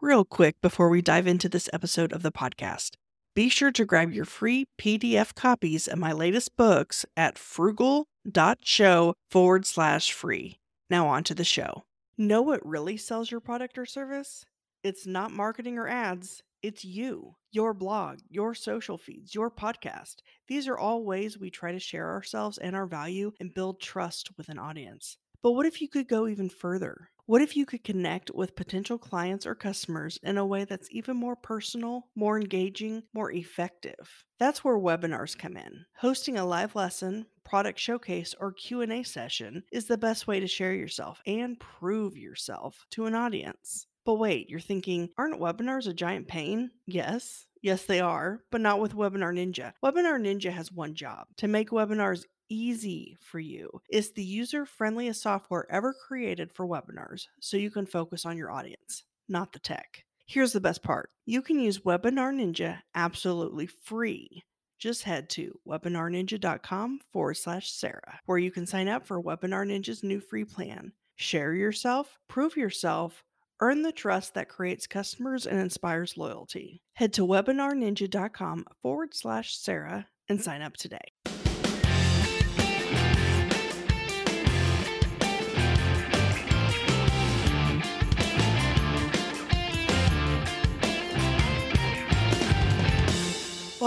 [0.00, 2.92] Real quick before we dive into this episode of the podcast,
[3.34, 9.66] be sure to grab your free PDF copies of my latest books at frugal.show forward
[9.66, 10.60] slash free.
[10.88, 11.82] Now, on to the show.
[12.16, 14.44] Know what really sells your product or service?
[14.84, 20.18] It's not marketing or ads, it's you, your blog, your social feeds, your podcast.
[20.46, 24.30] These are all ways we try to share ourselves and our value and build trust
[24.38, 25.16] with an audience.
[25.42, 27.10] But what if you could go even further?
[27.28, 31.18] What if you could connect with potential clients or customers in a way that's even
[31.18, 34.24] more personal, more engaging, more effective?
[34.38, 35.84] That's where webinars come in.
[35.98, 40.72] Hosting a live lesson, product showcase, or Q&A session is the best way to share
[40.72, 43.86] yourself and prove yourself to an audience.
[44.06, 46.70] But wait, you're thinking, aren't webinars a giant pain?
[46.86, 47.44] Yes.
[47.60, 49.72] Yes, they are, but not with Webinar Ninja.
[49.84, 53.80] Webinar Ninja has one job to make webinars easy for you.
[53.88, 58.50] It's the user friendliest software ever created for webinars, so you can focus on your
[58.50, 60.04] audience, not the tech.
[60.26, 64.42] Here's the best part you can use Webinar Ninja absolutely free.
[64.78, 70.04] Just head to webinarninja.com forward slash Sarah, where you can sign up for Webinar Ninja's
[70.04, 70.92] new free plan.
[71.16, 73.24] Share yourself, prove yourself,
[73.60, 76.80] earn the trust that creates customers and inspires loyalty.
[76.94, 80.98] Head to webinarninja.com forward slash Sarah and sign up today.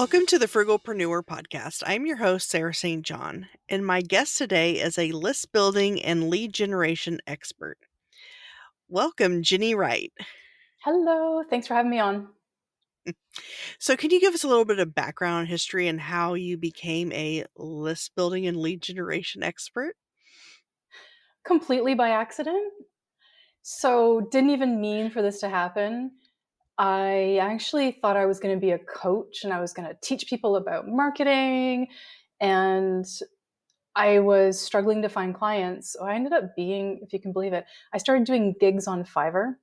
[0.01, 1.83] Welcome to the Frugalpreneur podcast.
[1.85, 3.05] I'm your host, Sarah St.
[3.05, 7.77] John, and my guest today is a list building and lead generation expert.
[8.89, 10.11] Welcome, Jenny Wright.
[10.83, 12.29] Hello, thanks for having me on.
[13.07, 13.13] Mm.
[13.77, 17.11] So, can you give us a little bit of background history and how you became
[17.11, 19.93] a list building and lead generation expert?
[21.45, 22.73] Completely by accident.
[23.61, 26.13] So, didn't even mean for this to happen.
[26.81, 29.95] I actually thought I was going to be a coach and I was going to
[30.01, 31.89] teach people about marketing.
[32.39, 33.05] And
[33.95, 35.93] I was struggling to find clients.
[35.93, 39.03] So I ended up being, if you can believe it, I started doing gigs on
[39.03, 39.57] Fiverr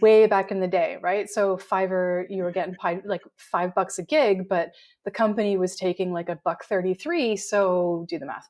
[0.00, 1.28] way back in the day, right?
[1.28, 4.70] So Fiverr, you were getting paid like five bucks a gig, but
[5.04, 7.36] the company was taking like a buck 33.
[7.36, 8.46] So do the math.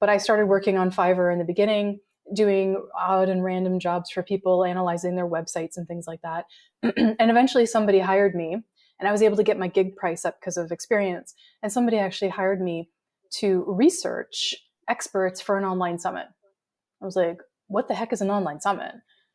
[0.00, 2.00] But I started working on Fiverr in the beginning
[2.34, 6.44] doing odd and random jobs for people, analyzing their websites and things like that.
[6.82, 8.56] and eventually somebody hired me
[9.00, 11.34] and I was able to get my gig price up because of experience.
[11.62, 12.90] And somebody actually hired me
[13.38, 14.54] to research
[14.88, 16.26] experts for an online summit.
[17.00, 17.38] I was like,
[17.68, 18.92] what the heck is an online summit?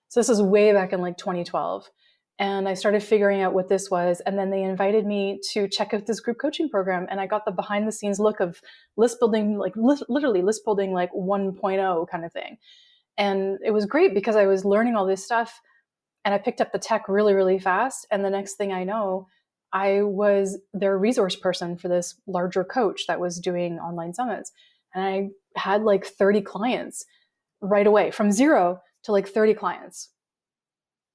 [0.10, 1.90] So this is way back in like 2012.
[2.38, 4.22] And I started figuring out what this was.
[4.26, 7.08] And then they invited me to check out this group coaching program.
[7.10, 8.62] And I got the behind the scenes look of
[8.98, 12.58] list building, like li- literally list building, like 1.0 kind of thing.
[13.18, 15.62] And it was great because I was learning all this stuff
[16.26, 18.06] and I picked up the tech really, really fast.
[18.12, 19.28] And the next thing I know,
[19.72, 24.52] I was their resource person for this larger coach that was doing online summits.
[24.94, 25.30] And I
[25.60, 27.06] had like 30 clients
[27.62, 30.10] right away from zero to like 30 clients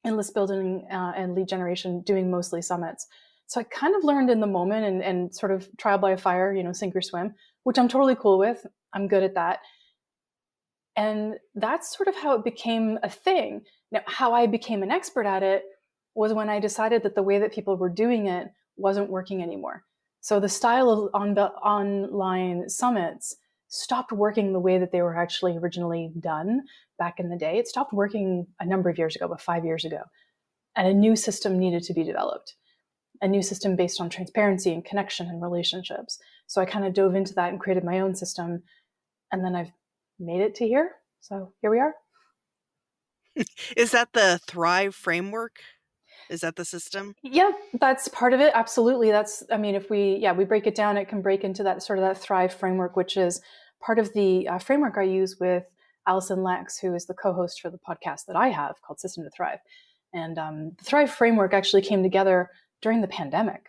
[0.05, 3.07] in list building uh, and lead generation doing mostly summits.
[3.47, 6.53] So I kind of learned in the moment and, and sort of trial by fire,
[6.53, 7.35] you know, sink or swim,
[7.65, 8.65] which I'm totally cool with.
[8.93, 9.61] I'm good at that.
[10.97, 13.63] And that's sort of how it became a thing.
[13.91, 15.65] Now, how I became an expert at it
[16.15, 19.85] was when I decided that the way that people were doing it wasn't working anymore.
[20.21, 23.37] So the style of on the online summits
[23.69, 26.63] stopped working the way that they were actually originally done
[27.01, 27.59] back in the day.
[27.59, 30.03] It stopped working a number of years ago, about five years ago.
[30.77, 32.55] And a new system needed to be developed,
[33.21, 36.21] a new system based on transparency and connection and relationships.
[36.47, 38.63] So I kind of dove into that and created my own system.
[39.33, 39.73] And then I've
[40.21, 40.93] made it to here.
[41.21, 41.95] So here we are.
[43.77, 45.57] Is that the Thrive framework?
[46.29, 47.15] Is that the system?
[47.23, 47.51] Yeah,
[47.81, 48.53] that's part of it.
[48.55, 49.11] Absolutely.
[49.11, 51.83] That's, I mean, if we, yeah, we break it down, it can break into that
[51.83, 53.41] sort of that Thrive framework, which is
[53.81, 55.65] part of the uh, framework I use with
[56.07, 59.25] Allison Lex, who is the co host for the podcast that I have called System
[59.25, 59.59] to Thrive.
[60.13, 62.51] And um, the Thrive framework actually came together
[62.83, 63.67] during the pandemic.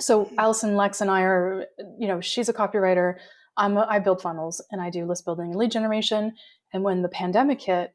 [0.00, 0.38] So hmm.
[0.38, 1.66] Allison Lex and I are,
[1.98, 3.14] you know, she's a copywriter.
[3.56, 6.34] I'm a, I build funnels and I do list building and lead generation.
[6.72, 7.92] And when the pandemic hit,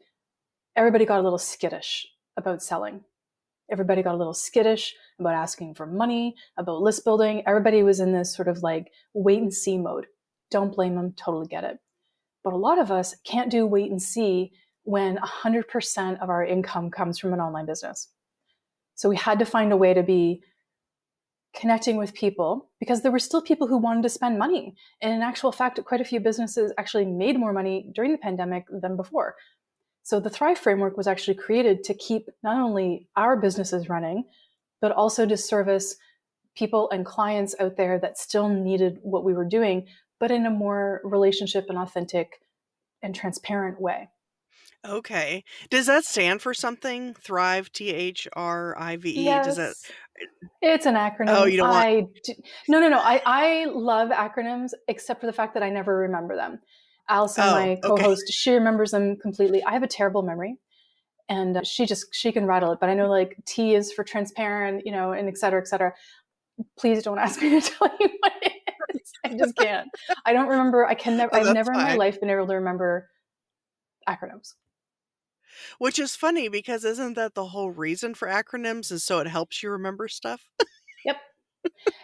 [0.76, 3.04] everybody got a little skittish about selling.
[3.72, 7.44] Everybody got a little skittish about asking for money, about list building.
[7.48, 10.08] Everybody was in this sort of like wait and see mode.
[10.52, 11.80] Don't blame them, totally get it.
[12.44, 14.52] But a lot of us can't do wait and see
[14.84, 18.10] when 100% of our income comes from an online business.
[18.96, 20.44] So we had to find a way to be
[21.56, 24.76] connecting with people because there were still people who wanted to spend money.
[25.02, 28.66] And in actual fact, quite a few businesses actually made more money during the pandemic
[28.70, 29.36] than before.
[30.02, 34.26] So the Thrive framework was actually created to keep not only our businesses running,
[34.82, 35.96] but also to service
[36.56, 39.88] people and clients out there that still needed what we were doing,
[40.24, 42.40] but in a more relationship and authentic
[43.02, 44.08] and transparent way.
[44.88, 45.44] Okay.
[45.70, 47.14] Does that stand for something?
[47.14, 49.24] Thrive, T H R I V E.
[49.26, 49.46] Yes.
[49.48, 49.76] Does that?
[50.62, 51.26] It's an acronym.
[51.28, 52.34] Oh, you don't want- I do,
[52.70, 53.00] no, no, no.
[53.00, 56.62] I, I love acronyms, except for the fact that I never remember them.
[57.10, 59.62] Allison, Oh, my co-host, she remembers them completely.
[59.66, 60.56] I have a terrible memory,
[61.28, 62.80] and uh, she just she can rattle it.
[62.80, 65.94] But I know like T is for transparent, you know, and et cetera, et cetera.
[66.80, 68.53] Please don't ask me to tell you what it.
[69.34, 69.90] I just can't.
[70.26, 70.86] I don't remember.
[70.86, 71.36] I can never.
[71.36, 73.10] Oh, I've never in my life been able to remember
[74.08, 74.54] acronyms.
[75.78, 78.92] Which is funny because isn't that the whole reason for acronyms?
[78.92, 80.50] Is so it helps you remember stuff?
[81.06, 81.18] Yep.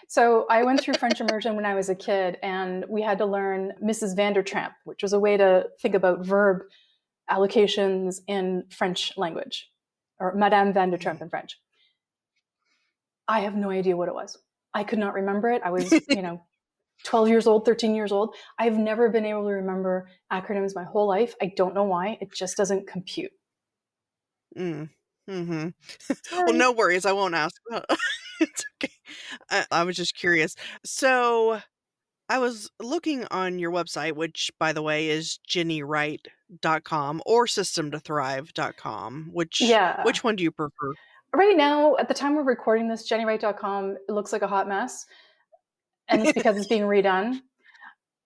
[0.07, 3.25] So I went through French immersion when I was a kid, and we had to
[3.25, 4.15] learn Mrs.
[4.15, 6.63] Vandertramp, which was a way to think about verb
[7.29, 9.69] allocations in French language,
[10.19, 10.77] or Madame mm-hmm.
[10.77, 11.57] Vandertramp in French.
[13.27, 14.37] I have no idea what it was.
[14.73, 15.61] I could not remember it.
[15.63, 16.41] I was, you know,
[17.05, 18.35] 12 years old, 13 years old.
[18.57, 21.35] I've never been able to remember acronyms my whole life.
[21.41, 22.17] I don't know why.
[22.21, 23.31] It just doesn't compute.
[24.57, 24.89] Mm.
[25.27, 25.69] Hmm.
[26.31, 27.05] Well, no worries.
[27.05, 27.55] I won't ask.
[28.41, 28.93] it's okay.
[29.49, 30.55] I, I was just curious.
[30.83, 31.61] So,
[32.29, 39.29] I was looking on your website, which, by the way, is jennywright.com or systemtothrive.com.
[39.33, 40.03] Which Yeah.
[40.03, 40.93] which one do you prefer?
[41.35, 45.05] Right now, at the time we're recording this, jennywright.com it looks like a hot mess.
[46.09, 47.39] And it's because it's being redone.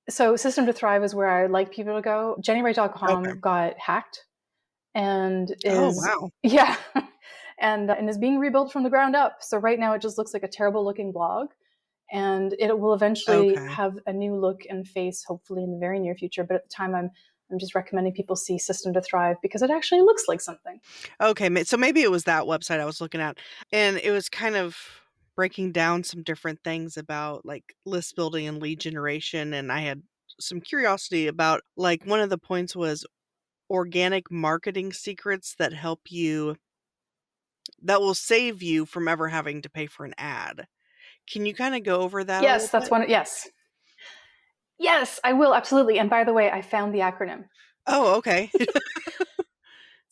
[0.10, 2.38] So System to Thrive is where I like people to go.
[2.42, 3.40] Jennywright.com Okay.
[3.40, 4.26] got hacked
[4.96, 6.30] and oh, is Oh wow.
[6.44, 6.76] yeah.
[7.60, 9.38] And, uh, and is being rebuilt from the ground up.
[9.42, 11.50] So right now it just looks like a terrible looking blog.
[12.12, 13.74] And it will eventually Okay.
[13.74, 16.44] have a new look and face, hopefully in the very near future.
[16.44, 17.10] But at the time I'm
[17.52, 20.80] I'm just recommending people see System to Thrive because it actually looks like something.
[21.22, 23.38] Okay, so maybe it was that website I was looking at,
[23.72, 24.76] and it was kind of
[25.36, 30.02] breaking down some different things about like list building and lead generation, and I had
[30.40, 33.06] some curiosity about like one of the points was
[33.70, 36.56] organic marketing secrets that help you
[37.82, 40.68] that will save you from ever having to pay for an ad.
[41.30, 42.44] Can you kind of go over that?
[42.44, 42.92] yes, that's bit?
[42.92, 43.06] one.
[43.10, 43.48] Yes.
[44.80, 46.00] Yes, I will absolutely.
[46.00, 47.46] And by the way, I found the acronym.
[47.88, 48.52] Oh, okay.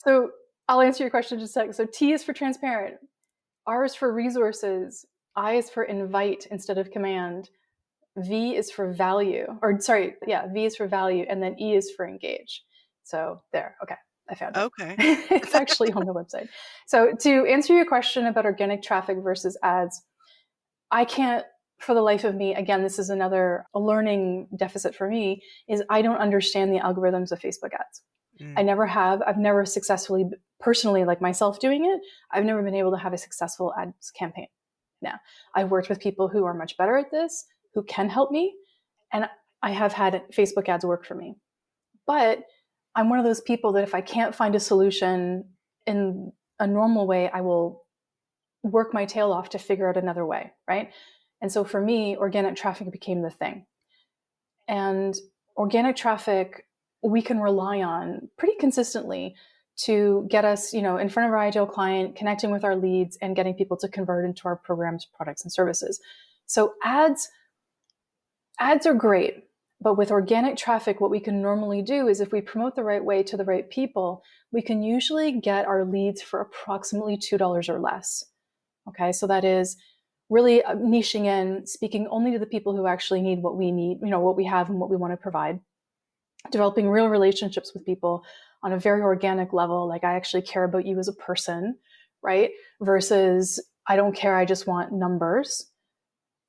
[0.03, 0.31] So
[0.67, 1.73] I'll answer your question in just a second.
[1.73, 2.95] So T is for transparent,
[3.67, 5.05] R is for resources,
[5.35, 7.49] I is for invite instead of command,
[8.17, 11.91] V is for value, or sorry, yeah, V is for value, and then E is
[11.91, 12.63] for engage.
[13.03, 13.95] So there, okay,
[14.29, 14.59] I found it.
[14.59, 14.95] okay.
[14.99, 16.49] it's actually on the website.
[16.87, 20.01] So to answer your question about organic traffic versus ads,
[20.91, 21.45] I can't
[21.81, 26.03] for the life of me, again, this is another learning deficit for me, is I
[26.03, 28.03] don't understand the algorithms of Facebook ads.
[28.39, 28.53] Mm.
[28.55, 29.21] I never have.
[29.23, 30.25] I've never successfully,
[30.59, 31.99] personally, like myself doing it,
[32.31, 34.47] I've never been able to have a successful ads campaign.
[35.01, 35.19] Now,
[35.55, 38.55] I've worked with people who are much better at this, who can help me,
[39.11, 39.27] and
[39.61, 41.35] I have had Facebook ads work for me.
[42.07, 42.43] But
[42.95, 45.45] I'm one of those people that if I can't find a solution
[45.85, 47.83] in a normal way, I will
[48.63, 50.91] work my tail off to figure out another way, right?
[51.41, 53.65] And so for me, organic traffic became the thing.
[54.67, 55.15] And
[55.57, 56.65] organic traffic
[57.03, 59.35] we can rely on pretty consistently
[59.85, 63.17] to get us, you know, in front of our ideal client, connecting with our leads
[63.21, 65.99] and getting people to convert into our programs, products and services.
[66.45, 67.29] So ads
[68.59, 69.45] ads are great,
[69.79, 73.03] but with organic traffic what we can normally do is if we promote the right
[73.03, 77.79] way to the right people, we can usually get our leads for approximately $2 or
[77.79, 78.25] less.
[78.87, 79.11] Okay?
[79.11, 79.77] So that is
[80.29, 83.99] really uh, niching in, speaking only to the people who actually need what we need,
[84.01, 85.59] you know, what we have and what we want to provide.
[86.51, 88.23] Developing real relationships with people
[88.63, 91.77] on a very organic level, like I actually care about you as a person,
[92.21, 92.51] right?
[92.79, 95.67] Versus I don't care, I just want numbers.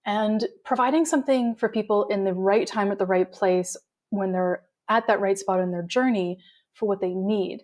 [0.04, 3.76] And providing something for people in the right time at the right place
[4.10, 6.38] when they're at that right spot in their journey
[6.74, 7.60] for what they need.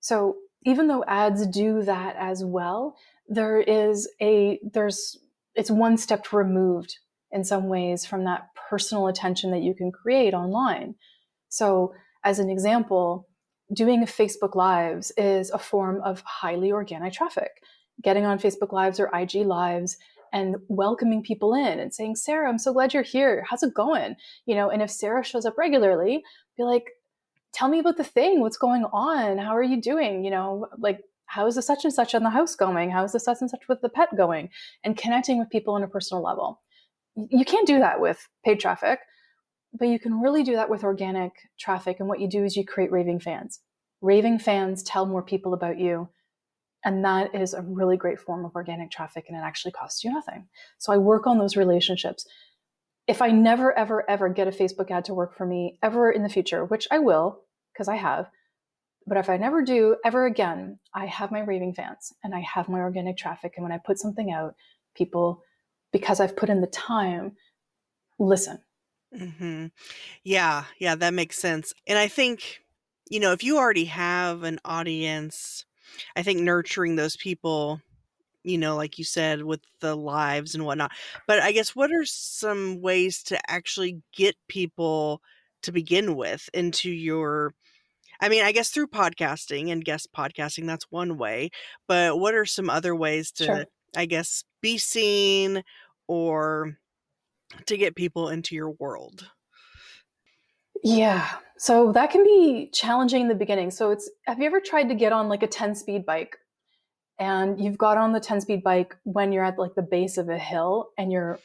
[0.00, 2.96] So even though ads do that as well,
[3.28, 5.18] there is a there's
[5.54, 6.98] it's one step removed
[7.30, 10.94] in some ways from that personal attention that you can create online.
[11.48, 11.94] So
[12.24, 13.28] as an example,
[13.72, 17.50] doing Facebook Lives is a form of highly organic traffic.
[18.02, 19.96] Getting on Facebook Lives or IG Lives
[20.32, 23.46] and welcoming people in and saying, Sarah, I'm so glad you're here.
[23.48, 24.16] How's it going?
[24.46, 26.22] You know, and if Sarah shows up regularly,
[26.56, 26.90] be like,
[27.52, 28.40] tell me about the thing.
[28.40, 29.38] What's going on?
[29.38, 30.24] How are you doing?
[30.24, 32.90] You know, like, how's the such and such on the house going?
[32.90, 34.50] How's the such and such with the pet going?
[34.82, 36.60] And connecting with people on a personal level.
[37.16, 38.98] You can't do that with paid traffic,
[39.74, 41.98] but you can really do that with organic traffic.
[41.98, 43.60] And what you do is you create raving fans.
[44.00, 46.08] Raving fans tell more people about you
[46.84, 50.12] and that is a really great form of organic traffic and it actually costs you
[50.12, 50.46] nothing.
[50.78, 52.26] So i work on those relationships.
[53.06, 56.22] If i never ever ever get a facebook ad to work for me ever in
[56.22, 57.40] the future which i will
[57.72, 58.30] because i have
[59.06, 62.66] but if i never do ever again i have my raving fans and i have
[62.70, 64.54] my organic traffic and when i put something out
[64.96, 65.42] people
[65.92, 67.32] because i've put in the time
[68.18, 68.58] listen
[69.16, 69.66] hmm
[70.24, 71.72] Yeah, yeah, that makes sense.
[71.86, 72.60] And I think,
[73.10, 75.64] you know, if you already have an audience,
[76.16, 77.80] I think nurturing those people,
[78.44, 80.92] you know, like you said, with the lives and whatnot.
[81.26, 85.20] But I guess what are some ways to actually get people
[85.62, 87.54] to begin with into your
[88.20, 91.50] I mean, I guess through podcasting and guest podcasting, that's one way.
[91.88, 93.66] But what are some other ways to, sure
[93.96, 95.62] I guess, be seen
[96.06, 96.78] or
[97.66, 99.30] to get people into your world?
[100.82, 104.88] yeah so that can be challenging in the beginning so it's have you ever tried
[104.88, 106.36] to get on like a 10 speed bike
[107.18, 110.28] and you've got on the 10 speed bike when you're at like the base of
[110.28, 111.38] a hill and you're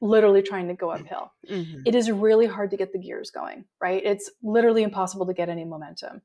[0.00, 1.32] literally trying to go uphill.
[1.48, 4.02] hmm It is really hard to get the gears going, right?
[4.04, 6.22] It's literally impossible to get any momentum.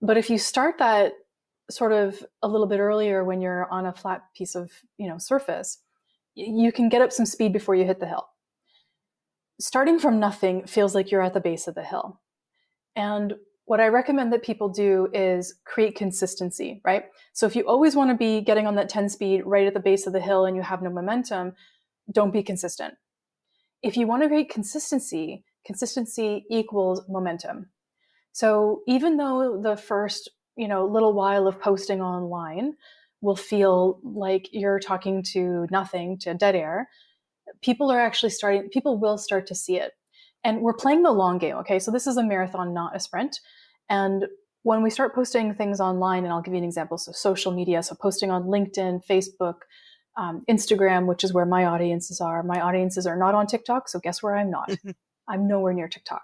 [0.00, 1.12] But if you start that
[1.70, 5.18] sort of a little bit earlier when you're on a flat piece of, you know,
[5.18, 5.78] surface,
[6.34, 8.28] you can get up some speed before you hit the hill.
[9.60, 12.20] Starting from nothing feels like you're at the base of the hill.
[12.96, 13.34] And
[13.64, 17.04] what I recommend that people do is create consistency, right?
[17.32, 19.80] So if you always want to be getting on that 10 speed right at the
[19.80, 21.52] base of the hill and you have no momentum,
[22.10, 22.94] don't be consistent.
[23.82, 27.70] If you want to create consistency, consistency equals momentum.
[28.32, 32.74] So even though the first, you know, little while of posting online
[33.22, 36.88] will feel like you're talking to nothing, to dead air,
[37.62, 39.92] people are actually starting people will start to see it.
[40.44, 41.78] And we're playing the long game okay?
[41.78, 43.40] So this is a marathon not a sprint.
[43.88, 44.26] And
[44.64, 47.82] when we start posting things online and i'll give you an example so social media
[47.82, 49.56] so posting on linkedin facebook
[50.16, 52.42] um, instagram which is where my audiences are.
[52.42, 54.70] My audiences are not on tiktok so guess where i'm not?
[55.28, 56.22] I'm nowhere near tiktok.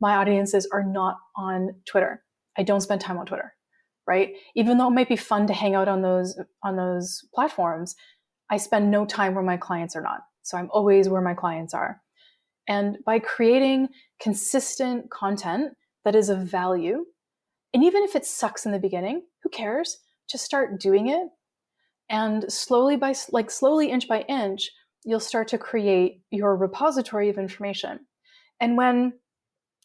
[0.00, 2.22] My audiences are not on twitter.
[2.58, 3.54] I don't spend time on twitter
[4.06, 7.94] right even though it might be fun to hang out on those on those platforms
[8.50, 11.74] i spend no time where my clients are not so i'm always where my clients
[11.74, 12.00] are
[12.68, 13.88] and by creating
[14.20, 15.72] consistent content
[16.04, 17.04] that is of value,
[17.72, 19.98] and even if it sucks in the beginning, who cares?
[20.28, 21.28] Just start doing it.
[22.08, 24.70] And slowly by like slowly inch by inch,
[25.04, 28.00] you'll start to create your repository of information.
[28.60, 29.14] And when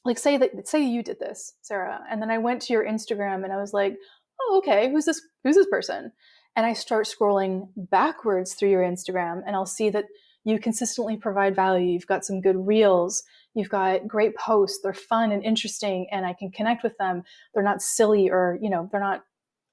[0.05, 3.43] like say that say you did this, Sarah, and then I went to your Instagram
[3.43, 3.97] and I was like,
[4.41, 6.11] "Oh, okay, who's this who's this person?"
[6.55, 10.05] And I start scrolling backwards through your Instagram and I'll see that
[10.45, 11.91] you consistently provide value.
[11.91, 13.23] You've got some good reels.
[13.53, 14.79] You've got great posts.
[14.81, 17.23] They're fun and interesting, and I can connect with them.
[17.53, 19.23] They're not silly or, you know, they're not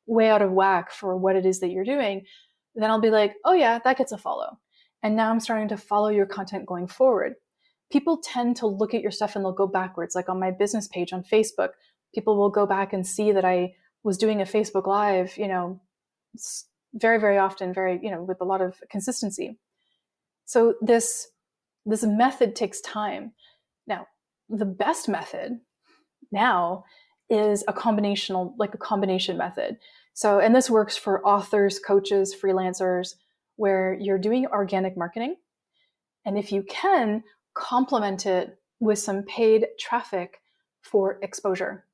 [0.06, 2.24] way out of whack for what it is that you're doing.
[2.74, 4.58] Then I'll be like, oh, yeah, that gets a follow.
[5.02, 7.34] And now I'm starting to follow your content going forward.
[7.90, 10.14] People tend to look at your stuff and they'll go backwards.
[10.14, 11.70] Like on my business page on Facebook,
[12.14, 15.80] people will go back and see that I was doing a Facebook Live, you know,
[16.94, 19.58] very, very often, very, you know, with a lot of consistency.
[20.44, 21.28] So this
[21.84, 23.32] this method takes time.
[23.86, 24.08] Now,
[24.48, 25.60] the best method
[26.32, 26.84] now
[27.30, 29.78] is a combinational like a combination method.
[30.14, 33.14] So and this works for authors, coaches, freelancers
[33.56, 35.36] where you're doing organic marketing
[36.26, 37.22] and if you can
[37.56, 40.40] complement it with some paid traffic
[40.82, 41.84] for exposure.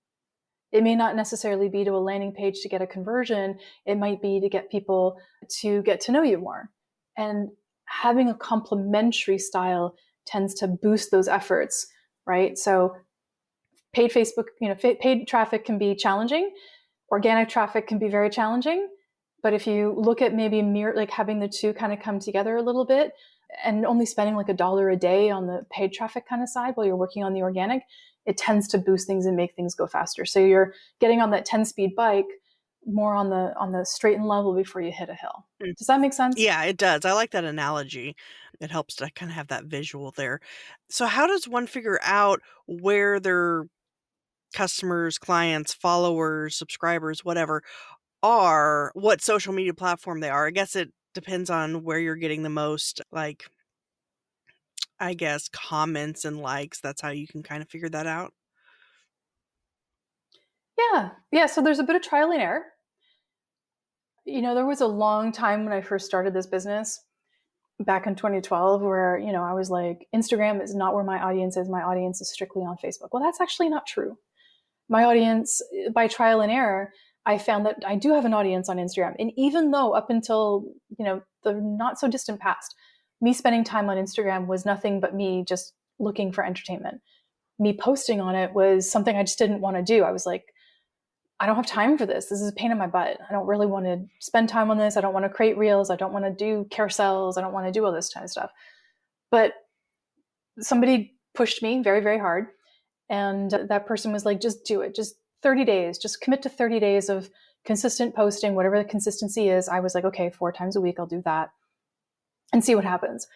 [0.73, 4.21] It may not necessarily be to a landing page to get a conversion, it might
[4.21, 5.19] be to get people
[5.61, 6.71] to get to know you more.
[7.17, 7.51] And
[7.85, 9.95] having a complementary style
[10.27, 11.87] tends to boost those efforts,
[12.27, 12.57] right?
[12.57, 12.97] So
[13.93, 16.53] paid Facebook, you know, paid traffic can be challenging.
[17.11, 18.89] Organic traffic can be very challenging.
[19.43, 22.57] But if you look at maybe mirror, like having the two kind of come together
[22.57, 23.13] a little bit
[23.65, 26.73] and only spending like a dollar a day on the paid traffic kind of side
[26.75, 27.83] while you're working on the organic,
[28.27, 30.25] it tends to boost things and make things go faster.
[30.25, 32.27] So you're getting on that 10 speed bike
[32.87, 35.47] more on the on the straight and level before you hit a hill.
[35.63, 35.77] Mm.
[35.77, 36.35] Does that make sense?
[36.39, 37.05] Yeah, it does.
[37.05, 38.17] I like that analogy.
[38.61, 40.41] It helps to kind of have that visual there.
[40.91, 43.65] So, how does one figure out where their
[44.53, 47.63] customers, clients, followers, subscribers, whatever,
[48.23, 50.47] are, what social media platform they are?
[50.47, 53.45] I guess it depends on where you're getting the most, like,
[54.99, 56.81] I guess, comments and likes.
[56.81, 58.33] That's how you can kind of figure that out.
[60.79, 61.11] Yeah.
[61.31, 62.65] Yeah, so there's a bit of trial and error.
[64.25, 67.01] You know, there was a long time when I first started this business
[67.81, 71.57] back in 2012 where, you know, I was like Instagram is not where my audience
[71.57, 71.69] is.
[71.69, 73.09] My audience is strictly on Facebook.
[73.13, 74.17] Well, that's actually not true
[74.93, 76.93] my audience eh, by trial and error
[77.27, 80.65] i found that i do have an audience on instagram and even though up until
[80.99, 82.75] you know the not so distant past
[83.21, 87.01] me spending time on instagram was nothing but me just looking for entertainment
[87.59, 90.53] me posting on it was something i just didn't want to do i was like
[91.43, 92.27] I don't have time for this.
[92.27, 93.19] This is a pain in my butt.
[93.29, 94.97] I don't really want to spend time on this.
[94.97, 95.91] I don't want to create reels.
[95.91, 97.37] I don't want to do carousels.
[97.37, 98.53] I don't want to do all this kind of stuff.
[99.29, 99.55] But
[100.61, 102.47] somebody pushed me very, very hard.
[103.11, 104.95] And that person was like, just do it.
[104.95, 105.99] Just 30 days.
[105.99, 107.31] Just commit to 30 days of
[107.65, 109.69] consistent posting, whatever the consistency is.
[109.69, 111.51] I was like, okay, four times a week, I'll do that
[112.53, 113.27] and see what happens.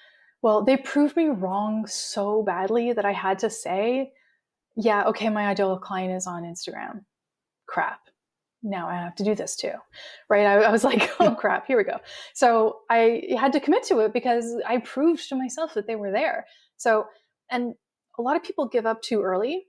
[0.43, 4.13] Well, they proved me wrong so badly that I had to say,
[4.77, 7.05] yeah, okay, my ideal client is on Instagram
[7.67, 8.01] crap
[8.67, 9.73] now I have to do this too.
[10.29, 10.47] Right.
[10.47, 11.99] I, I, was like, oh crap, here we go.
[12.35, 16.11] So I had to commit to it because I proved to myself that they were
[16.11, 16.47] there.
[16.77, 17.07] So,
[17.51, 17.75] and
[18.19, 19.67] a lot of people give up too early.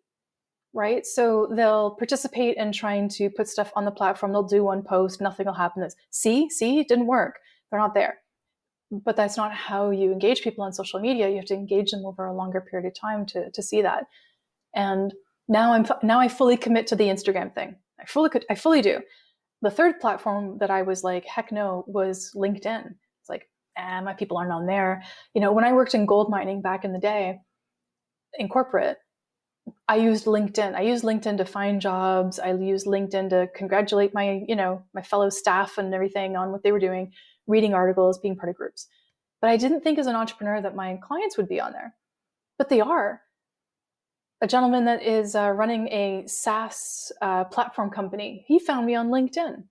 [0.73, 1.05] Right.
[1.05, 4.31] So they'll participate in trying to put stuff on the platform.
[4.31, 5.81] They'll do one post, nothing will happen.
[5.81, 7.39] That's see, see, it didn't work.
[7.71, 8.19] They're not there.
[8.91, 11.29] But that's not how you engage people on social media.
[11.29, 14.03] You have to engage them over a longer period of time to, to see that.
[14.75, 15.13] And
[15.47, 18.81] now I'm now I fully commit to the Instagram thing I fully could, I fully
[18.81, 19.01] do.
[19.61, 22.85] The third platform that I was like, heck no, was LinkedIn.
[22.85, 25.03] It's like, ah, my people aren't on there.
[25.33, 27.39] You know, when I worked in gold mining back in the day,
[28.37, 28.97] in corporate,
[29.87, 30.75] I used LinkedIn.
[30.75, 32.39] I used LinkedIn to find jobs.
[32.39, 36.63] I used LinkedIn to congratulate my, you know, my fellow staff and everything on what
[36.63, 37.11] they were doing,
[37.47, 38.87] reading articles, being part of groups.
[39.41, 41.95] But I didn't think as an entrepreneur that my clients would be on there.
[42.57, 43.21] But they are
[44.41, 48.45] a gentleman that is uh, running a SaaS uh, platform company.
[48.47, 49.63] He found me on LinkedIn,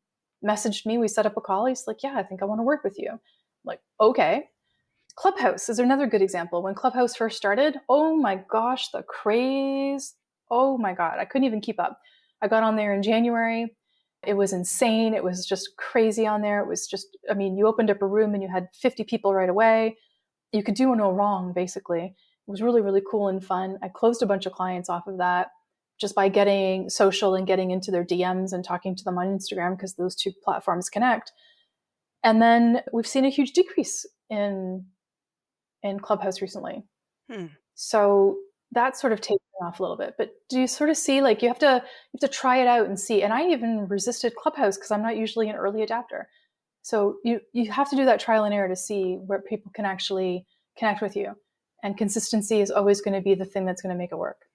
[0.45, 0.99] messaged me.
[0.99, 1.67] We set up a call.
[1.67, 3.21] He's like, "Yeah, I think I want to work with you." I'm
[3.65, 4.49] like, okay.
[5.17, 6.63] Clubhouse is another good example.
[6.63, 10.15] When Clubhouse first started, oh my gosh, the craze!
[10.51, 11.99] Oh my god, I couldn't even keep up.
[12.43, 13.75] I got on there in January.
[14.27, 15.15] It was insane.
[15.15, 16.61] It was just crazy on there.
[16.61, 19.35] It was just, I mean, you opened up a room and you had 50 people
[19.35, 19.97] right away.
[20.53, 22.15] You could do no wrong, basically
[22.47, 23.79] it was really, really cool and fun.
[23.83, 25.49] I closed a bunch of clients off of that
[26.01, 29.77] just by getting social and getting into their DMs and talking to them on Instagram
[29.77, 31.33] because those two platforms connect.
[32.23, 34.87] And then we've seen a huge decrease in
[35.83, 36.83] in Clubhouse recently.
[37.31, 37.47] Hmm.
[37.75, 38.37] So
[38.73, 40.15] that's sort of taken off a little bit.
[40.19, 42.67] But do you sort of see like you have to you have to try it
[42.67, 43.23] out and see?
[43.23, 46.29] And I even resisted Clubhouse because I'm not usually an early adapter.
[46.83, 49.85] So you you have to do that trial and error to see where people can
[49.85, 50.47] actually
[50.79, 51.35] connect with you
[51.83, 54.47] and consistency is always going to be the thing that's going to make it work.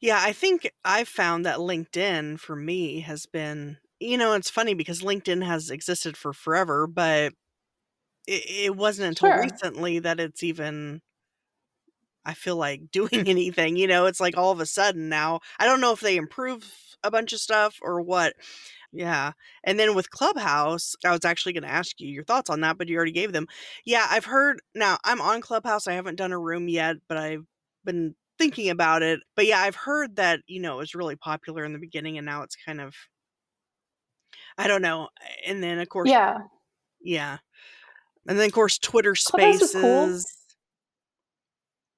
[0.00, 4.74] Yeah, I think I've found that LinkedIn for me has been, you know, it's funny
[4.74, 7.32] because LinkedIn has existed for forever, but
[8.26, 9.40] it, it wasn't until sure.
[9.42, 11.02] recently that it's even
[12.24, 13.76] I feel like doing anything.
[13.76, 15.40] You know, it's like all of a sudden now.
[15.58, 16.64] I don't know if they improve
[17.04, 18.34] a bunch of stuff or what.
[18.92, 19.32] Yeah.
[19.64, 22.78] And then with Clubhouse, I was actually going to ask you your thoughts on that,
[22.78, 23.46] but you already gave them.
[23.86, 25.86] Yeah, I've heard now I'm on Clubhouse.
[25.88, 27.44] I haven't done a room yet, but I've
[27.84, 29.20] been thinking about it.
[29.36, 32.26] But yeah, I've heard that, you know, it was really popular in the beginning and
[32.26, 32.94] now it's kind of
[34.58, 35.08] I don't know.
[35.46, 36.38] And then of course Yeah.
[37.02, 37.38] Yeah.
[38.26, 39.72] And then of course Twitter oh, Spaces.
[39.72, 40.20] Cool.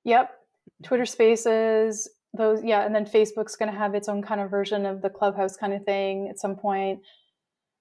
[0.05, 0.31] Yep.
[0.31, 0.85] Mm-hmm.
[0.85, 4.85] Twitter Spaces those yeah and then facebook's going to have its own kind of version
[4.85, 7.01] of the clubhouse kind of thing at some point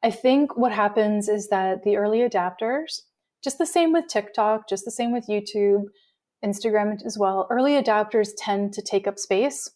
[0.04, 3.02] i think what happens is that the early adapters
[3.44, 5.84] just the same with tiktok just the same with youtube
[6.46, 9.70] instagram as well early adapters tend to take up space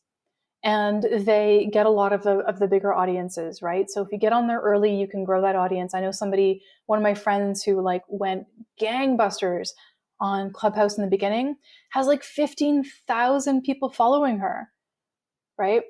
[0.68, 4.20] and they get a lot of the of the bigger audiences right so if you
[4.20, 7.16] get on there early you can grow that audience i know somebody one of my
[7.16, 8.46] friends who like went
[8.82, 9.70] gangbusters
[10.22, 11.58] on Clubhouse in the beginning
[11.92, 14.70] has like 15,000 people following her,
[15.60, 15.84] right?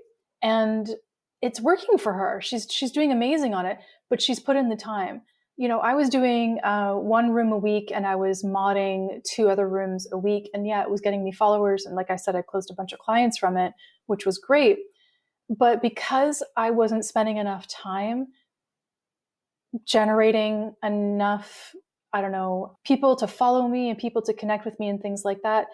[0.43, 0.89] And
[1.41, 2.41] it's working for her.
[2.41, 5.23] She's she's doing amazing on it, but she's put in the time.
[5.57, 9.49] You know, I was doing uh, one room a week and I was modding two
[9.49, 11.85] other rooms a week, and yeah, it was getting me followers.
[11.85, 13.73] And like I said, I closed a bunch of clients from it,
[14.07, 14.79] which was great.
[15.49, 18.27] But because I wasn't spending enough time
[19.85, 21.73] generating enough
[22.13, 25.23] I don't know, people to follow me and people to connect with me and things
[25.25, 25.67] like that.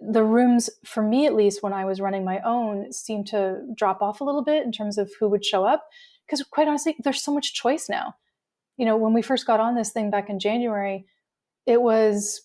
[0.00, 4.00] The rooms, for me at least, when I was running my own, seemed to drop
[4.00, 5.84] off a little bit in terms of who would show up.
[6.26, 8.14] Because quite honestly, there's so much choice now.
[8.76, 11.06] You know, when we first got on this thing back in January,
[11.66, 12.42] it was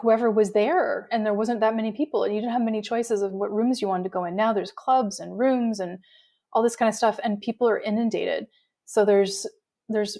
[0.00, 3.22] whoever was there and there wasn't that many people and you didn't have many choices
[3.22, 5.98] of what rooms you wanted to go in now there's clubs and rooms and
[6.52, 8.46] all this kind of stuff and people are inundated
[8.86, 9.46] so there's
[9.88, 10.18] there's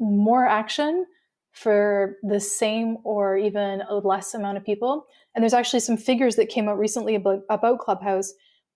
[0.00, 1.06] more action
[1.52, 5.06] for the same or even a less amount of people.
[5.34, 8.32] And there's actually some figures that came out recently about, about Clubhouse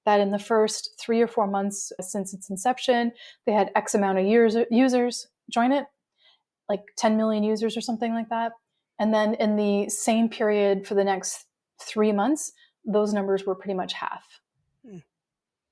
[0.07, 3.13] that in the first three or four months since its inception,
[3.47, 5.87] they had X amount of years, users join it,
[6.69, 8.53] like 10 million users or something like that.
[8.99, 11.47] And then in the same period for the next
[11.81, 12.53] three months,
[12.85, 14.41] those numbers were pretty much half.
[14.89, 14.99] Hmm.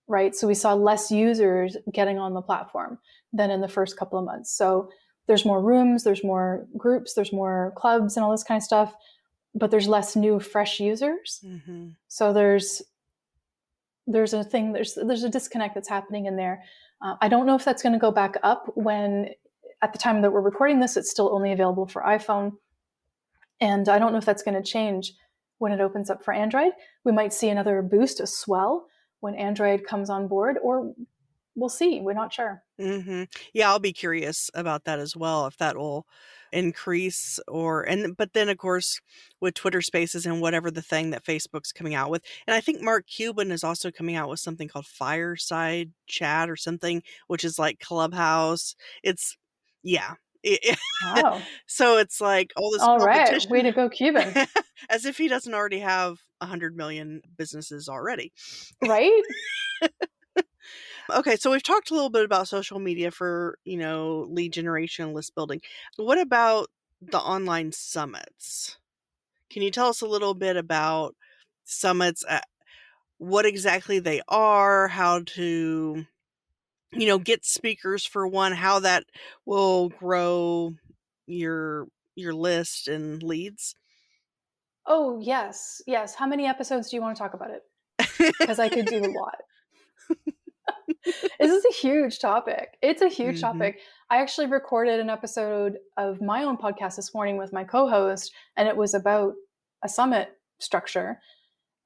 [0.06, 0.34] Right.
[0.34, 2.98] So we saw less users getting on the platform
[3.32, 4.56] than in the first couple of months.
[4.56, 4.90] So
[5.26, 8.94] there's more rooms, there's more groups, there's more clubs and all this kind of stuff,
[9.54, 11.40] but there's less new, fresh users.
[11.44, 11.88] Mm-hmm.
[12.08, 12.82] So there's
[14.06, 16.62] there's a thing there's there's a disconnect that's happening in there.
[17.02, 19.30] Uh, I don't know if that's going to go back up when
[19.82, 22.52] at the time that we're recording this, it's still only available for iPhone.
[23.60, 25.12] And I don't know if that's going to change
[25.58, 26.72] when it opens up for Android.
[27.04, 28.86] We might see another boost, a swell,
[29.20, 30.92] when Android comes on board, or
[31.54, 32.00] we'll see.
[32.00, 32.62] We're not sure.
[32.80, 33.24] Mm-hmm.
[33.54, 35.46] Yeah, I'll be curious about that as well.
[35.46, 36.06] If that will
[36.52, 39.00] increase or and but then of course
[39.40, 42.82] with Twitter Spaces and whatever the thing that Facebook's coming out with, and I think
[42.82, 47.58] Mark Cuban is also coming out with something called Fireside Chat or something, which is
[47.58, 48.76] like Clubhouse.
[49.02, 49.36] It's
[49.82, 50.14] yeah.
[51.02, 51.42] Wow.
[51.66, 54.46] so it's like all this all right way to go cuban
[54.90, 58.32] as if he doesn't already have a hundred million businesses already
[58.86, 59.22] right
[61.12, 65.12] Okay, so we've talked a little bit about social media for, you know, lead generation,
[65.12, 65.60] list building.
[65.96, 66.68] What about
[67.00, 68.76] the online summits?
[69.48, 71.14] Can you tell us a little bit about
[71.64, 72.40] summits, uh,
[73.18, 76.06] what exactly they are, how to,
[76.92, 79.04] you know, get speakers for one, how that
[79.44, 80.74] will grow
[81.26, 83.74] your your list and leads?
[84.86, 85.82] Oh, yes.
[85.86, 86.14] Yes.
[86.14, 87.62] How many episodes do you want to talk about it?
[88.38, 89.36] Because I could do a lot.
[91.04, 92.78] this is a huge topic.
[92.82, 93.58] It's a huge mm-hmm.
[93.58, 93.80] topic.
[94.10, 98.32] I actually recorded an episode of my own podcast this morning with my co host,
[98.56, 99.34] and it was about
[99.82, 101.20] a summit structure.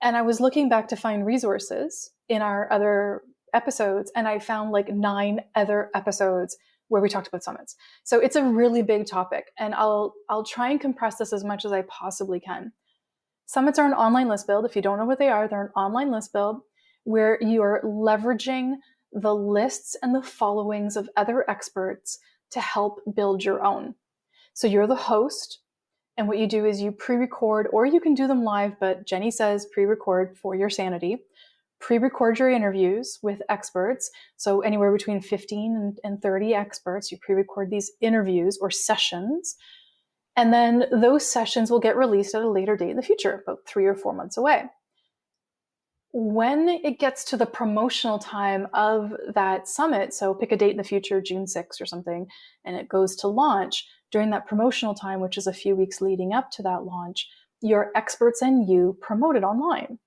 [0.02, 3.22] And I was looking back to find resources in our other
[3.54, 6.56] episodes, and I found like nine other episodes
[6.88, 7.76] where we talked about summits.
[8.02, 11.64] So it's a really big topic, and I'll I'll try and compress this as much
[11.64, 12.72] as I possibly can.
[13.46, 14.64] Summits are an online list build.
[14.64, 16.60] If you don't know what they are, they're an online list build
[17.04, 18.74] where you're leveraging
[19.12, 22.18] the lists and the followings of other experts
[22.50, 23.94] to help build your own.
[24.54, 25.60] So you're the host,
[26.16, 29.06] and what you do is you pre record, or you can do them live, but
[29.06, 31.18] Jenny says pre record for your sanity.
[31.80, 34.10] Pre record your interviews with experts.
[34.36, 39.56] So anywhere between 15 and 30 experts, you pre record these interviews or sessions.
[40.36, 43.66] And then those sessions will get released at a later date in the future, about
[43.66, 44.64] three or four months away
[46.12, 50.76] when it gets to the promotional time of that summit, so pick a date in
[50.76, 52.26] the future, June 6th or something,
[52.64, 56.32] and it goes to launch, during that promotional time, which is a few weeks leading
[56.32, 57.28] up to that launch,
[57.62, 59.98] your experts and you promote it online.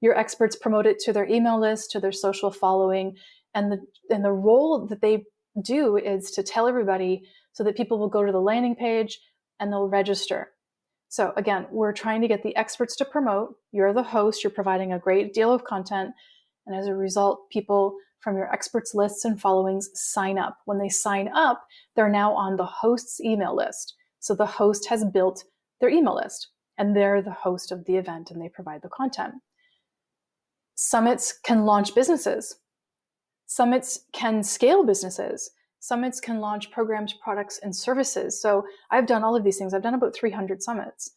[0.00, 3.16] Your experts promote it to their email list, to their social following,
[3.54, 3.78] and the
[4.10, 5.24] and the role that they
[5.62, 9.20] do is to tell everybody so that people will go to the landing page
[9.58, 10.52] and they'll register
[11.10, 13.56] so again, we're trying to get the experts to promote.
[13.72, 16.12] You're the host, you're providing a great deal of content.
[16.66, 20.58] And as a result, people from your experts lists and followings sign up.
[20.66, 23.94] When they sign up, they're now on the host's email list.
[24.20, 25.42] So the host has built
[25.80, 29.34] their email list and they're the host of the event and they provide the content.
[30.82, 32.56] Summits can launch businesses.
[33.44, 35.50] Summits can scale businesses.
[35.78, 38.40] Summits can launch programs, products, and services.
[38.40, 39.74] So I've done all of these things.
[39.74, 41.10] I've done about 300 summits.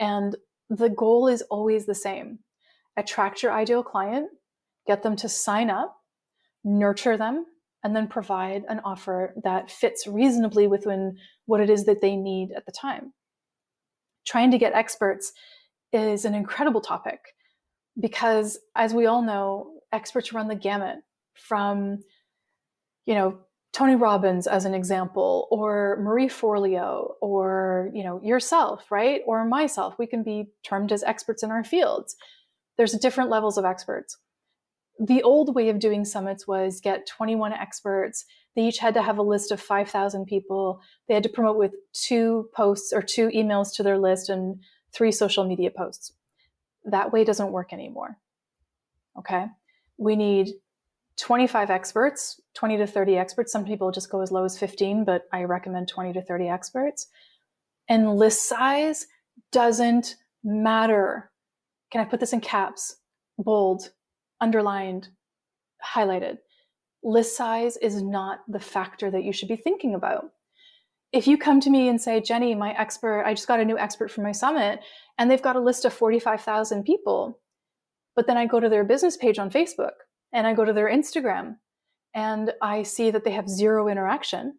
[0.00, 0.34] And
[0.70, 2.40] the goal is always the same
[2.96, 4.28] attract your ideal client,
[4.88, 5.96] get them to sign up,
[6.64, 7.46] nurture them,
[7.84, 12.50] and then provide an offer that fits reasonably within what it is that they need
[12.56, 13.12] at the time.
[14.26, 15.32] Trying to get experts
[15.92, 17.20] is an incredible topic
[17.98, 20.98] because, as we all know, experts run the gamut
[21.34, 21.98] from
[23.06, 23.38] you know
[23.72, 29.98] Tony Robbins as an example, or Marie Forleo, or you know yourself, right, or myself.
[29.98, 32.16] We can be termed as experts in our fields.
[32.76, 34.18] There's different levels of experts.
[34.98, 38.24] The old way of doing summits was get 21 experts.
[38.54, 40.80] They each had to have a list of 5,000 people.
[41.06, 44.58] They had to promote with two posts or two emails to their list and
[44.94, 46.12] three social media posts.
[46.86, 48.16] That way doesn't work anymore.
[49.18, 49.46] Okay.
[49.98, 50.50] We need
[51.16, 53.52] 25 experts, 20 to 30 experts.
[53.52, 57.08] Some people just go as low as 15, but I recommend 20 to 30 experts.
[57.88, 59.06] And list size
[59.52, 61.30] doesn't matter.
[61.90, 62.96] Can I put this in caps,
[63.38, 63.90] bold,
[64.40, 65.08] underlined,
[65.84, 66.38] highlighted?
[67.02, 70.30] List size is not the factor that you should be thinking about.
[71.16, 73.78] If you come to me and say, Jenny, my expert, I just got a new
[73.78, 74.80] expert for my summit,
[75.16, 77.40] and they've got a list of 45,000 people,
[78.14, 79.94] but then I go to their business page on Facebook
[80.34, 81.56] and I go to their Instagram
[82.14, 84.58] and I see that they have zero interaction,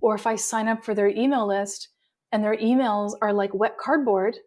[0.00, 1.90] or if I sign up for their email list
[2.32, 4.38] and their emails are like wet cardboard,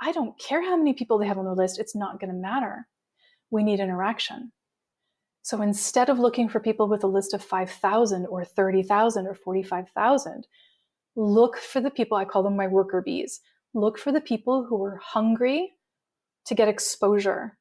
[0.00, 2.36] I don't care how many people they have on their list, it's not going to
[2.36, 2.88] matter.
[3.52, 4.50] We need interaction.
[5.42, 10.46] So instead of looking for people with a list of 5,000 or 30,000 or 45,000,
[11.16, 13.40] look for the people, I call them my worker bees.
[13.74, 15.72] Look for the people who are hungry
[16.46, 17.56] to get exposure,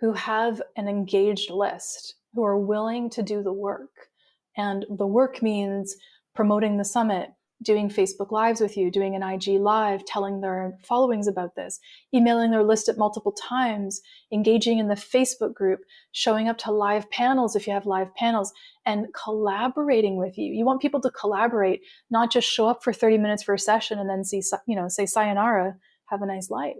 [0.00, 4.08] who have an engaged list, who are willing to do the work.
[4.56, 5.96] And the work means
[6.34, 7.30] promoting the summit,
[7.62, 11.80] doing Facebook Lives with you, doing an IG Live, telling their followings about this,
[12.12, 14.00] emailing their list at multiple times,
[14.32, 15.80] engaging in the Facebook group,
[16.12, 18.52] showing up to live panels if you have live panels,
[18.84, 20.52] and collaborating with you.
[20.52, 23.98] You want people to collaborate, not just show up for 30 minutes for a session
[23.98, 26.76] and then see, you know, say sayonara, have a nice life.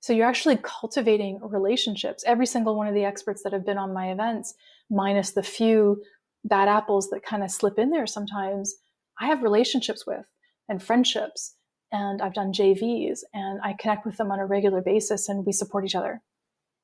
[0.00, 2.24] So you're actually cultivating relationships.
[2.26, 4.54] Every single one of the experts that have been on my events,
[4.90, 6.02] minus the few
[6.44, 8.74] bad apples that kind of slip in there sometimes,
[9.20, 10.26] I have relationships with
[10.68, 11.54] and friendships.
[11.92, 15.52] And I've done JVs and I connect with them on a regular basis and we
[15.52, 16.22] support each other.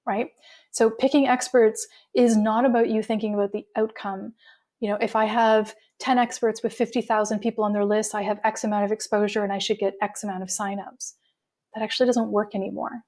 [0.07, 0.29] Right.
[0.71, 4.35] So picking experts is not about you thinking about the outcome.
[4.81, 8.39] You know, if I have 10 experts with 50,000 people on their list, I have
[8.45, 11.15] X amount of exposure and I should get X amount of signups.
[11.75, 13.03] That actually doesn't work anymore.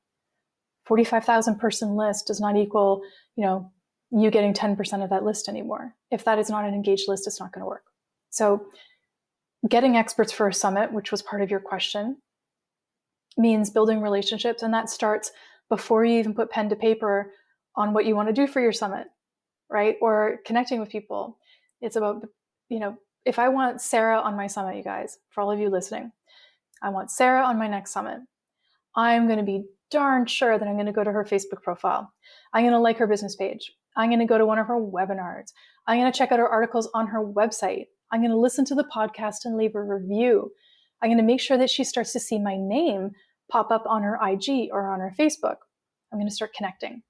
[0.86, 3.02] 45,000 person list does not equal,
[3.36, 3.70] you know,
[4.10, 5.94] you getting 10% of that list anymore.
[6.10, 7.84] If that is not an engaged list, it's not going to work.
[8.30, 8.66] So
[9.68, 12.16] getting experts for a summit, which was part of your question,
[13.36, 14.62] means building relationships.
[14.62, 15.30] And that starts
[15.68, 17.32] before you even put pen to paper
[17.76, 19.06] on what you want to do for your summit,
[19.70, 19.96] right?
[20.00, 21.38] Or connecting with people.
[21.80, 22.26] It's about,
[22.68, 25.68] you know, if I want Sarah on my summit, you guys, for all of you
[25.68, 26.10] listening,
[26.82, 28.20] I want Sarah on my next summit.
[28.96, 32.12] I'm going to be darn sure that I'm going to go to her Facebook profile.
[32.52, 33.72] I'm going to like her business page.
[33.96, 35.52] I'm going to go to one of her webinars.
[35.86, 37.86] I'm going to check out her articles on her website.
[38.12, 40.52] I'm going to listen to the podcast and leave a review.
[41.02, 43.12] I'm going to make sure that she starts to see my name
[43.50, 45.56] pop up on her IG or on her Facebook.
[46.12, 47.02] I'm going to start connecting.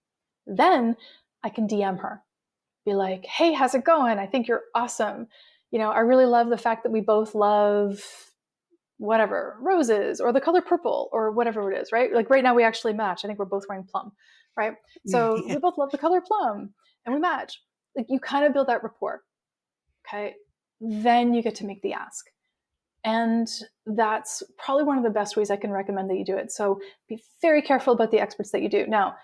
[0.47, 0.97] Then
[1.43, 2.23] I can DM her,
[2.85, 4.19] be like, hey, how's it going?
[4.19, 5.29] I think you're awesome.
[5.71, 8.03] You know, I really love the fact that we both love
[8.99, 12.13] whatever, roses or the color purple or whatever it is, right?
[12.13, 13.25] Like right now we actually match.
[13.25, 14.13] I think we're both wearing plum,
[14.57, 14.75] right?
[15.07, 15.55] So yeah.
[15.55, 16.75] we both love the color plum
[17.07, 17.63] and we match.
[17.97, 19.23] Like you kind of build that rapport.
[20.07, 20.35] Okay
[20.81, 22.27] then you get to make the ask.
[23.05, 23.49] And
[23.87, 26.53] that's probably one of the best ways I can recommend that you do it.
[26.53, 28.87] So be very careful about the experts that you do.
[28.87, 29.15] Now,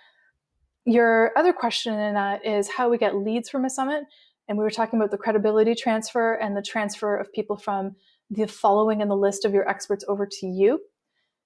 [0.84, 4.04] your other question in that is how we get leads from a summit.
[4.48, 7.96] And we were talking about the credibility transfer and the transfer of people from
[8.30, 10.80] the following and the list of your experts over to you.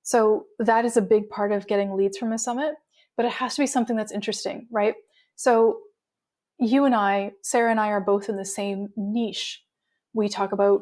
[0.03, 2.75] So that is a big part of getting leads from a summit,
[3.17, 4.95] but it has to be something that's interesting, right?
[5.37, 5.81] So
[6.59, 9.63] you and I, Sarah and I are both in the same niche
[10.15, 10.81] we talk about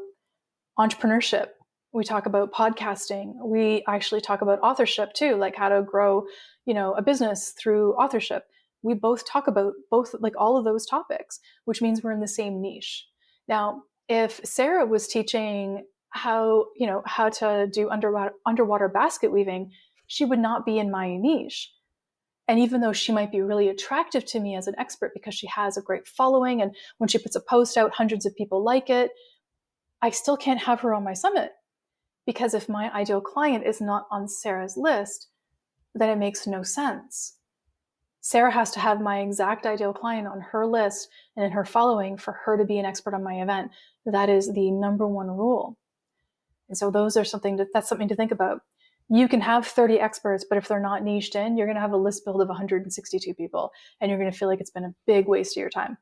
[0.79, 1.49] entrepreneurship.
[1.93, 3.33] We talk about podcasting.
[3.45, 6.25] We actually talk about authorship too, like how to grow,
[6.67, 8.45] you know, a business through authorship.
[8.83, 12.29] We both talk about both like all of those topics, which means we're in the
[12.29, 13.07] same niche.
[13.49, 19.73] Now, if Sarah was teaching how, you know, how to do underwater underwater basket weaving,
[20.07, 21.71] she would not be in my niche.
[22.49, 25.47] And even though she might be really attractive to me as an expert because she
[25.49, 28.89] has a great following, and when she puts a post out, hundreds of people like
[28.89, 29.11] it,
[30.01, 31.53] I still can't have her on my summit.
[32.25, 35.29] Because if my ideal client is not on Sarah's list,
[35.95, 37.37] then it makes no sense.
[38.21, 42.17] Sarah has to have my exact ideal client on her list and in her following
[42.17, 43.71] for her to be an expert on my event.
[44.07, 45.77] That is the number one rule.
[46.69, 48.63] And so those are something to, that's something to think about
[49.09, 51.93] you can have 30 experts, but if they're not niched in, you're going to have
[51.93, 54.95] a list build of 162 people and you're going to feel like it's been a
[55.07, 55.97] big waste of your time.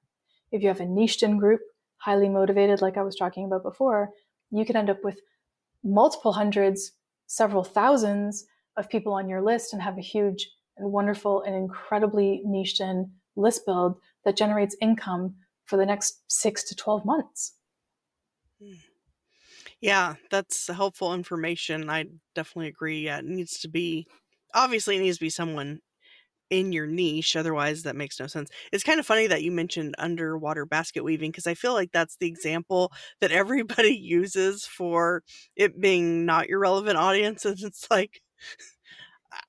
[0.50, 1.60] If you have a niched in group,
[1.98, 4.10] highly motivated, like I was talking about before,
[4.50, 5.20] you can end up with
[5.84, 6.92] multiple hundreds,
[7.26, 8.44] several thousands
[8.76, 13.10] of people on your list and have a huge and wonderful and incredibly niched in
[13.36, 17.54] list build that generates income for the next six to 12 months.
[19.80, 21.90] Yeah, that's helpful information.
[21.90, 23.04] I definitely agree.
[23.04, 24.06] Yeah, it needs to be
[24.54, 25.80] obviously it needs to be someone
[26.48, 28.48] in your niche otherwise that makes no sense.
[28.72, 32.16] It's kind of funny that you mentioned underwater basket weaving because I feel like that's
[32.16, 35.22] the example that everybody uses for
[35.56, 38.22] it being not your relevant audience and it's like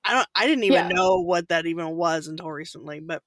[0.03, 0.95] I don't I didn't even yeah.
[0.95, 3.21] know what that even was until recently, but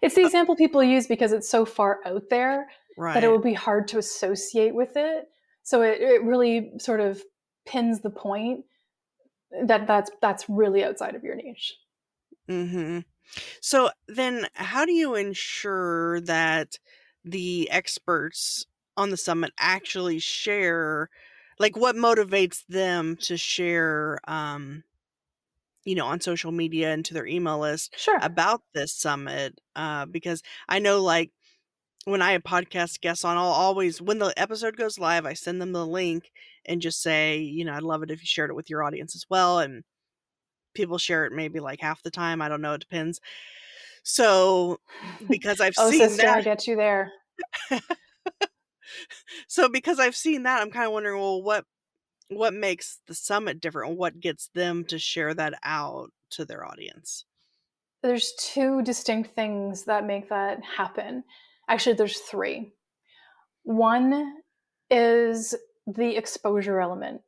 [0.00, 3.14] it's the uh example people use because it's so far out there right.
[3.14, 5.26] that it would be hard to associate with it.
[5.64, 7.24] So it, it really sort of
[7.66, 8.66] pins the point
[9.64, 11.74] that that's that's really outside of your niche.
[12.48, 13.00] Mm-hmm.
[13.60, 16.78] So then, how do you ensure that
[17.24, 21.10] the experts on the summit actually share?
[21.58, 24.84] Like, what motivates them to share, um,
[25.84, 28.20] you know, on social media and to their email list Sure.
[28.20, 29.60] about this summit?
[29.76, 31.32] Uh, because I know, like,
[32.04, 35.60] when I have podcast guests on, I'll always, when the episode goes live, I send
[35.60, 36.30] them the link
[36.66, 39.14] and just say, you know, I'd love it if you shared it with your audience
[39.14, 39.58] as well.
[39.58, 39.84] And
[40.74, 42.42] people share it maybe like half the time.
[42.42, 42.74] I don't know.
[42.74, 43.20] It depends.
[44.02, 44.78] So,
[45.28, 47.10] because I've oh, seen sister, I get you there.
[49.48, 51.64] so because I've seen that, I'm kind of wondering, well, what
[52.28, 53.98] what makes the summit different?
[53.98, 57.24] What gets them to share that out to their audience?
[58.02, 61.24] There's two distinct things that make that happen.
[61.68, 62.72] Actually, there's three.
[63.62, 64.34] One
[64.90, 65.54] is
[65.86, 67.22] the exposure element.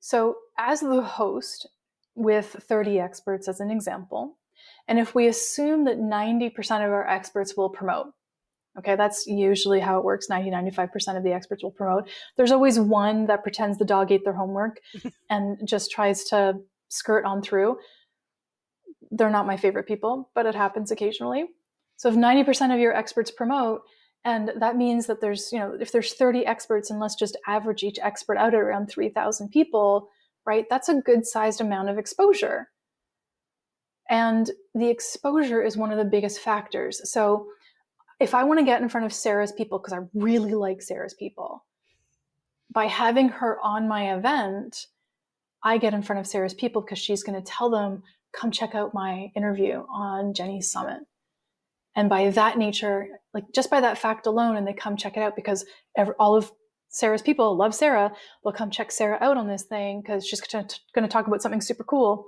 [0.00, 1.68] So, as the host
[2.14, 4.38] with 30 experts as an example,
[4.86, 8.06] and if we assume that 90% of our experts will promote,
[8.78, 12.08] okay, that's usually how it works 90 95% of the experts will promote.
[12.36, 14.80] There's always one that pretends the dog ate their homework
[15.30, 17.78] and just tries to skirt on through.
[19.10, 21.46] They're not my favorite people, but it happens occasionally.
[21.98, 23.82] So if 90% of your experts promote,
[24.24, 27.82] and that means that there's, you know, if there's 30 experts and let's just average
[27.82, 30.08] each expert out at around 3,000 people,
[30.46, 30.64] right?
[30.70, 32.68] That's a good sized amount of exposure.
[34.08, 37.10] And the exposure is one of the biggest factors.
[37.10, 37.48] So
[38.20, 41.14] if I want to get in front of Sarah's people, because I really like Sarah's
[41.14, 41.64] people,
[42.70, 44.86] by having her on my event,
[45.64, 48.76] I get in front of Sarah's people because she's going to tell them, come check
[48.76, 51.00] out my interview on Jennie's Summit.
[51.98, 55.20] And by that nature, like just by that fact alone, and they come check it
[55.20, 56.52] out because every, all of
[56.90, 58.12] Sarah's people love Sarah,
[58.44, 61.60] they'll come check Sarah out on this thing because she's going to talk about something
[61.60, 62.26] super cool.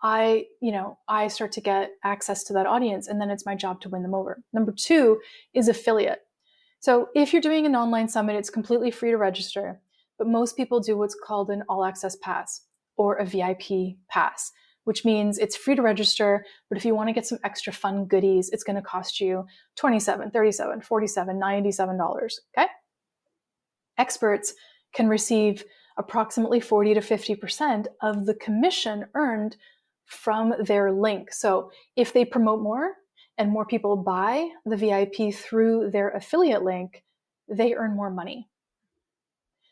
[0.00, 3.56] I, you know, I start to get access to that audience and then it's my
[3.56, 4.44] job to win them over.
[4.52, 5.20] Number two
[5.54, 6.20] is affiliate.
[6.78, 9.80] So if you're doing an online summit, it's completely free to register,
[10.18, 12.60] but most people do what's called an all access pass
[12.96, 14.52] or a VIP pass,
[14.84, 18.06] which means it's free to register, but if you want to get some extra fun
[18.06, 19.44] goodies, it's going to cost you
[19.78, 22.68] $27, $37, $47, 97 dollars, okay?
[23.98, 24.54] Experts
[24.94, 25.64] can receive
[25.98, 29.56] approximately 40 to 50% of the commission earned
[30.06, 31.32] from their link.
[31.32, 32.94] So if they promote more
[33.38, 37.04] and more people buy the VIP through their affiliate link,
[37.48, 38.48] they earn more money.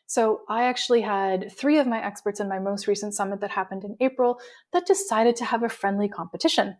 [0.09, 3.83] So I actually had three of my experts in my most recent summit that happened
[3.83, 4.39] in April
[4.73, 6.75] that decided to have a friendly competition.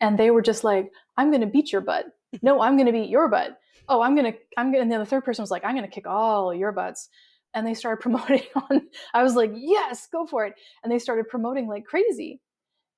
[0.00, 2.06] And they were just like, I'm going to beat your butt.
[2.40, 3.58] No, I'm going to beat your butt.
[3.86, 5.76] Oh, I'm going to, I'm going to, and then the third person was like, I'm
[5.76, 7.10] going to kick all your butts.
[7.52, 10.54] And they started promoting on, I was like, yes, go for it.
[10.82, 12.40] And they started promoting like crazy.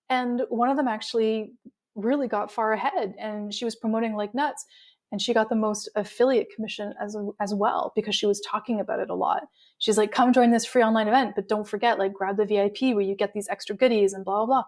[0.08, 1.54] And one of them actually
[1.96, 4.64] really got far ahead and she was promoting like nuts.
[5.12, 8.98] And she got the most affiliate commission as, as well because she was talking about
[8.98, 9.44] it a lot.
[9.78, 12.94] She's like, come join this free online event, but don't forget, like, grab the VIP
[12.94, 14.64] where you get these extra goodies and blah, blah, blah.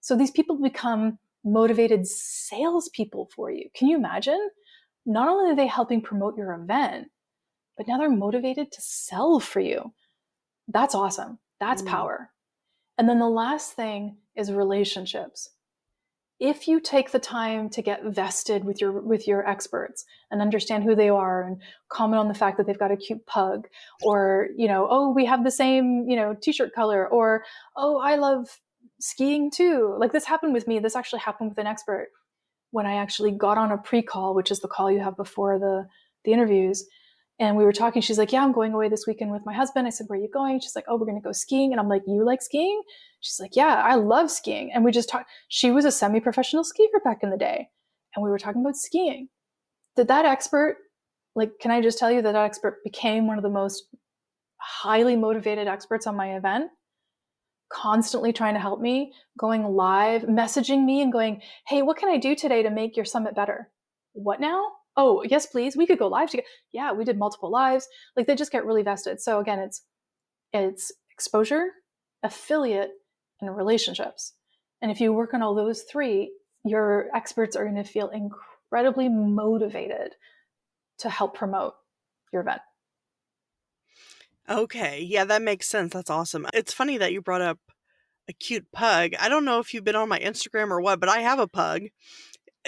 [0.00, 3.70] So these people become motivated salespeople for you.
[3.74, 4.50] Can you imagine?
[5.06, 7.08] Not only are they helping promote your event,
[7.76, 9.94] but now they're motivated to sell for you.
[10.66, 11.38] That's awesome.
[11.60, 11.86] That's mm.
[11.86, 12.30] power.
[12.98, 15.50] And then the last thing is relationships.
[16.40, 20.84] If you take the time to get vested with your with your experts and understand
[20.84, 23.66] who they are and comment on the fact that they've got a cute pug
[24.02, 27.44] or, you know, oh, we have the same, you know, t-shirt color or
[27.76, 28.60] oh, I love
[29.00, 29.96] skiing too.
[29.98, 30.78] Like this happened with me.
[30.78, 32.10] This actually happened with an expert
[32.70, 35.88] when I actually got on a pre-call, which is the call you have before the
[36.24, 36.84] the interviews
[37.40, 38.02] and we were talking.
[38.02, 39.86] She's like, Yeah, I'm going away this weekend with my husband.
[39.86, 40.60] I said, Where are you going?
[40.60, 41.72] She's like, Oh, we're going to go skiing.
[41.72, 42.82] And I'm like, You like skiing?
[43.20, 44.72] She's like, Yeah, I love skiing.
[44.72, 45.30] And we just talked.
[45.48, 47.68] She was a semi professional skier back in the day.
[48.14, 49.28] And we were talking about skiing.
[49.96, 50.78] Did that expert,
[51.34, 53.84] like, can I just tell you that that expert became one of the most
[54.56, 56.70] highly motivated experts on my event?
[57.70, 62.16] Constantly trying to help me, going live, messaging me and going, Hey, what can I
[62.16, 63.70] do today to make your summit better?
[64.14, 64.72] What now?
[64.98, 68.34] Oh yes please we could go live together yeah we did multiple lives like they
[68.34, 69.82] just get really vested so again it's
[70.52, 71.68] it's exposure
[72.22, 72.90] affiliate
[73.40, 74.34] and relationships
[74.82, 76.32] and if you work on all those three
[76.64, 80.14] your experts are going to feel incredibly motivated
[80.98, 81.74] to help promote
[82.32, 82.60] your event.
[84.48, 87.58] Okay yeah that makes sense that's awesome it's funny that you brought up
[88.28, 91.08] a cute pug i don't know if you've been on my instagram or what but
[91.08, 91.82] i have a pug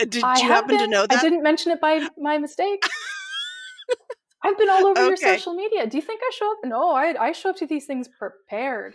[0.09, 1.19] did I you happen been, to know that?
[1.19, 2.83] I didn't mention it by my mistake.
[4.43, 5.07] I've been all over okay.
[5.09, 5.87] your social media.
[5.87, 6.59] Do you think I show up?
[6.65, 8.95] No, I, I show up to these things prepared.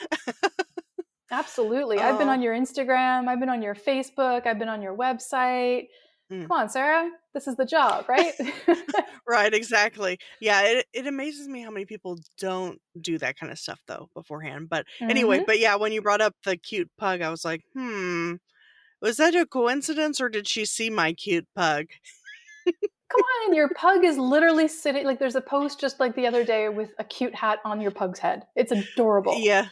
[1.30, 1.98] Absolutely.
[1.98, 2.32] I've been Oh.
[2.32, 5.86] on your Instagram, I've been on your Facebook, I've been on your website.
[6.32, 6.42] Mm.
[6.42, 7.08] Come on, Sarah.
[7.34, 8.32] This is the job, right?
[9.28, 10.18] Right, exactly.
[10.40, 14.08] Yeah, it it amazes me how many people don't do that kind of stuff though
[14.12, 14.68] beforehand.
[14.68, 15.46] But anyway, Mhm.
[15.46, 18.34] but yeah, when you brought up the cute pug, I was like, hmm,
[19.00, 21.86] was that a coincidence or did she see my cute pug?
[22.64, 22.74] Come
[23.46, 26.68] on, your pug is literally sitting like there's a post just like the other day
[26.68, 28.46] with a cute hat on your pug's head.
[28.56, 29.36] It's adorable.
[29.38, 29.68] Yeah.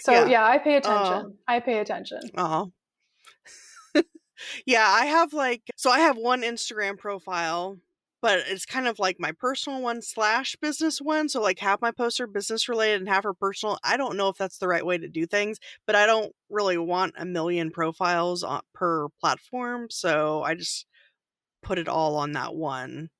[0.00, 0.26] So yeah.
[0.26, 1.34] yeah, I pay attention.
[1.46, 2.20] I pay attention.
[2.36, 2.72] Oh.
[4.64, 7.78] yeah, I have like so I have one Instagram profile,
[8.22, 11.28] but it's kind of like my personal one slash business one.
[11.28, 13.78] So like half my posts are business related and half are personal.
[13.82, 16.78] I don't know if that's the right way to do things, but I don't really
[16.78, 20.86] want a million profiles on, per platform, so I just
[21.62, 23.10] put it all on that one.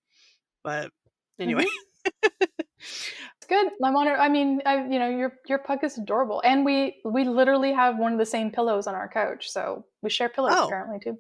[0.65, 0.91] But
[1.39, 1.65] anyway.
[1.65, 2.45] Mm-hmm.
[2.83, 3.69] It's good.
[3.85, 4.09] I'm on.
[4.09, 7.99] I mean, I, you know, your your pug is adorable, and we we literally have
[7.99, 10.67] one of the same pillows on our couch, so we share pillows Oh.
[10.67, 11.19] apparently too.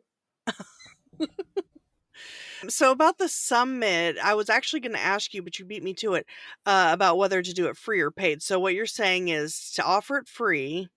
[2.69, 5.95] So about the summit, I was actually going to ask you, but you beat me
[5.95, 6.27] to it
[6.67, 8.43] uh, about whether to do it free or paid.
[8.43, 10.89] So what you're saying is to offer it free,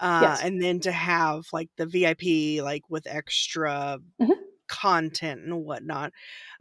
[0.00, 0.42] uh, Yes.
[0.42, 4.48] and then to have like the VIP, like with extra Mhm.
[4.68, 6.12] content and whatnot.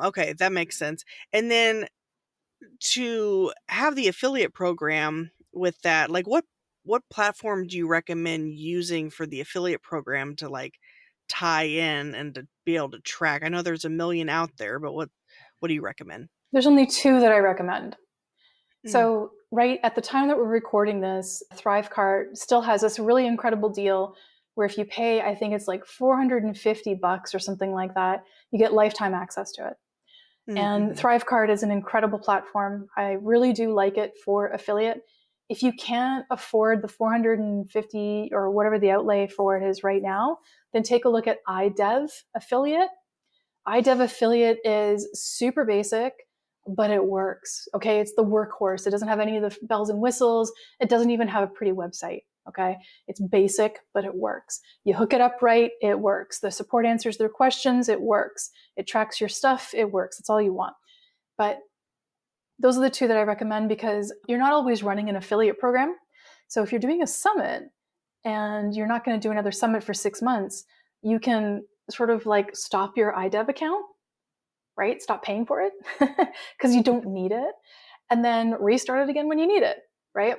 [0.02, 1.06] Okay, that makes sense.
[1.34, 1.88] And then
[2.80, 6.46] to have the affiliate program with that, like what
[6.84, 10.76] what platform do you recommend using for the affiliate program to like
[11.28, 13.44] tie in and to be able to track?
[13.44, 15.10] I know there's a million out there, but what
[15.60, 16.30] what do you recommend?
[16.52, 17.96] There's only two that I recommend.
[18.86, 18.92] Mm.
[18.92, 23.70] So, right at the time that we're recording this, Thrivecart still has this really incredible
[23.70, 24.16] deal
[24.56, 28.58] where if you pay, I think it's like 450 bucks or something like that, you
[28.58, 29.78] get lifetime access to it.
[30.48, 31.00] And Mhm.
[31.00, 32.88] Thrivecart is an incredible platform.
[32.96, 35.04] I really do like it for affiliate.
[35.50, 40.40] If you can't afford the 450 or whatever the outlay for it is right now,
[40.74, 42.90] then take a look at iDev affiliate.
[43.68, 46.14] iDev affiliate is super basic,
[46.68, 47.68] but it works.
[47.74, 48.00] Okay.
[48.00, 48.86] It's the workhorse.
[48.86, 50.52] It doesn't have any of the bells and whistles.
[50.82, 52.24] It doesn't even have a pretty website.
[52.50, 52.78] Okay.
[53.08, 54.60] It's basic, but it works.
[54.84, 56.40] You hook it up right, it works.
[56.40, 58.50] The support answers their questions, it works.
[58.76, 60.20] It tracks your stuff, it works.
[60.20, 60.76] It's all you want.
[61.38, 61.60] But
[62.60, 65.96] those are the two that I recommend because you're not always running an affiliate program.
[66.48, 67.64] So if you're doing a summit
[68.26, 70.66] and you're not going to do another summit for six months,
[71.02, 73.84] you can sort of like stop your iDev account,
[74.76, 75.02] right?
[75.02, 75.74] Stop paying for it
[76.58, 77.54] because you don't need it,
[78.10, 79.78] and then restart it again when you need it,
[80.16, 80.38] right?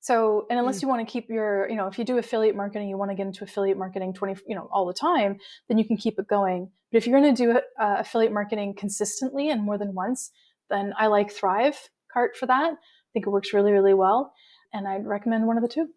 [0.00, 2.88] So, and unless you want to keep your, you know, if you do affiliate marketing,
[2.88, 5.38] you want to get into affiliate marketing 20, you know, all the time,
[5.68, 6.68] then you can keep it going.
[6.90, 10.32] But if you're going to do uh, affiliate marketing consistently and more than once,
[10.70, 12.72] then I like Thrive Cart for that.
[12.74, 12.76] I
[13.12, 14.32] think it works really, really well.
[14.72, 15.88] And I'd recommend one of the two.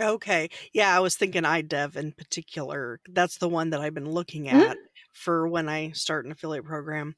[0.00, 0.48] Okay.
[0.72, 3.00] Yeah, I was thinking iDev in particular.
[3.08, 4.70] That's the one that I've been looking Mhm.
[4.70, 4.78] at
[5.12, 7.14] for when I start an affiliate program.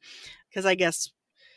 [0.50, 1.10] Because I guess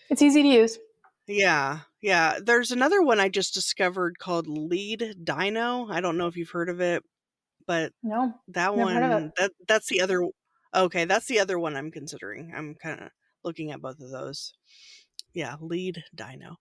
[0.09, 0.79] It's easy to use.
[1.27, 2.39] Yeah, yeah.
[2.41, 5.91] There's another one I just discovered called LeadDyno.
[5.91, 7.03] I don't know if you've heard of it,
[7.67, 10.23] but No, that Never heard of one that that's the other
[10.75, 12.53] Okay, that's the other one I'm considering.
[12.55, 13.11] I'm kind of
[13.43, 14.53] looking at both of those.
[15.38, 16.57] Yeah, Lead Dino.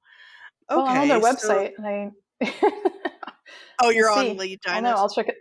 [0.70, 0.77] Okay.
[0.77, 2.11] well, I'm on their so- website and I.
[3.83, 4.33] oh, you're We'll on see.
[4.35, 4.91] Lead I Dino.
[4.91, 4.97] know.
[4.97, 5.37] I'll check it.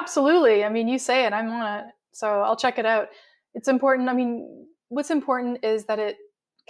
[0.00, 0.64] Absolutely.
[0.64, 1.32] I mean, you say it.
[1.32, 3.06] I'm on it, so I'll check it out.
[3.54, 4.08] It's important.
[4.08, 6.16] I mean, what's important is that it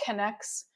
[0.05, 0.67] connects.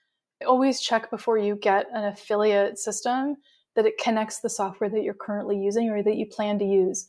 [0.47, 3.37] Always check before you get an affiliate system
[3.77, 7.07] that it connects the software that you're currently using or that you plan to use,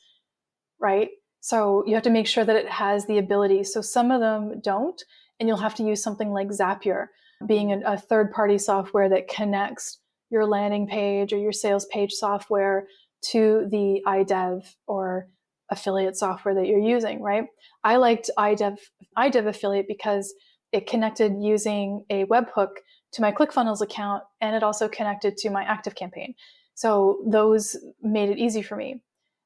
[0.81, 1.07] right?
[1.39, 3.63] So you have to make sure that it has the ability.
[3.63, 5.01] So some of them don't,
[5.39, 7.05] and you'll have to use something like Zapier,
[7.45, 12.87] being a, a third-party software that connects your landing page or your sales page software
[13.31, 15.27] to the iDev or
[15.69, 17.45] affiliate software that you're using, right?
[17.83, 18.77] I liked iDev,
[19.17, 20.33] iDev affiliate because
[20.71, 22.69] it connected using a webhook
[23.13, 26.33] to my ClickFunnels account and it also connected to my Active campaign.
[26.75, 29.01] So those made it easy for me.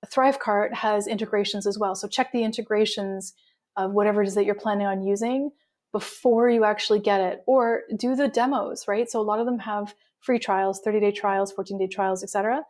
[0.06, 1.96] Thrivecart has integrations as well.
[1.96, 3.34] So check the integrations
[3.76, 5.52] of whatever it is that you're planning on using
[5.96, 9.10] before you actually get it or do the demos, right?
[9.10, 12.64] So a lot of them have free trials, 30 day trials, 14 day trials, etc.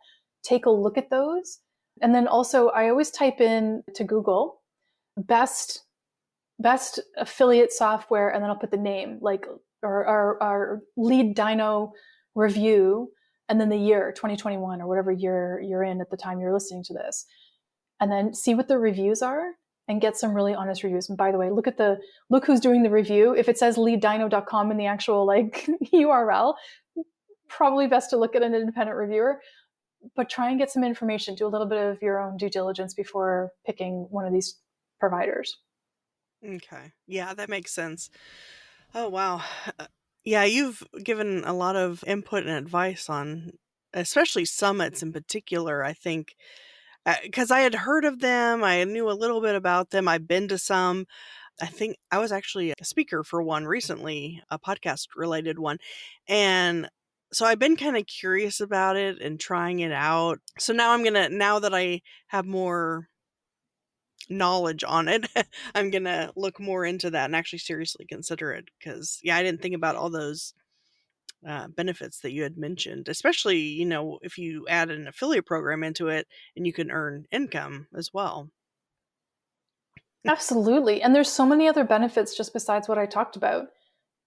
[0.44, 1.58] Take a look at those.
[2.00, 4.60] And then also I always type in to Google
[5.16, 5.82] best
[6.60, 9.44] best affiliate software and then I'll put the name like
[9.82, 11.90] or our, LeadDyno
[12.36, 13.10] review
[13.48, 16.84] and then the year 2021 or whatever year you're in at the time you're listening
[16.84, 17.26] to this
[18.00, 19.50] and then see what the reviews are
[19.88, 22.60] and get some really honest reviews and by the way look at the look who's
[22.60, 26.54] doing the review if it says leaddyno.com in the actual like url
[27.48, 29.40] probably best to look at an independent reviewer
[30.14, 31.34] but try and get some information.
[31.34, 34.58] Do a little bit of your own due diligence before picking one of these
[35.00, 35.58] providers.
[36.46, 36.92] Okay.
[37.06, 38.10] Yeah, that makes sense.
[38.94, 39.42] Oh, wow.
[39.78, 39.86] Uh,
[40.24, 43.52] yeah, you've given a lot of input and advice on
[43.94, 45.82] especially summits in particular.
[45.82, 46.36] I think
[47.22, 50.08] because uh, I had heard of them, I knew a little bit about them.
[50.08, 51.06] I've been to some.
[51.60, 55.78] I think I was actually a speaker for one recently, a podcast related one.
[56.28, 56.88] And
[57.32, 60.38] so I've been kind of curious about it and trying it out.
[60.58, 63.08] So now I'm going to, now that I have more
[64.28, 65.26] knowledge on it,
[65.74, 69.42] I'm going to look more into that and actually seriously consider it because, yeah, I
[69.42, 70.52] didn't think about all those
[71.46, 75.82] uh, benefits that you had mentioned, especially, you know, if you add an affiliate program
[75.82, 76.26] into it
[76.56, 78.50] and you can earn income as well.
[80.26, 81.02] Absolutely.
[81.02, 83.66] And there's so many other benefits just besides what I talked about.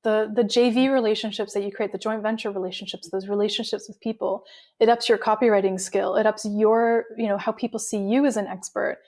[0.03, 4.45] The the JV relationships that you create, the joint venture relationships, those relationships with people,
[4.79, 6.15] it ups your copywriting skill.
[6.15, 8.99] It ups your, you know, how people see you as an expert.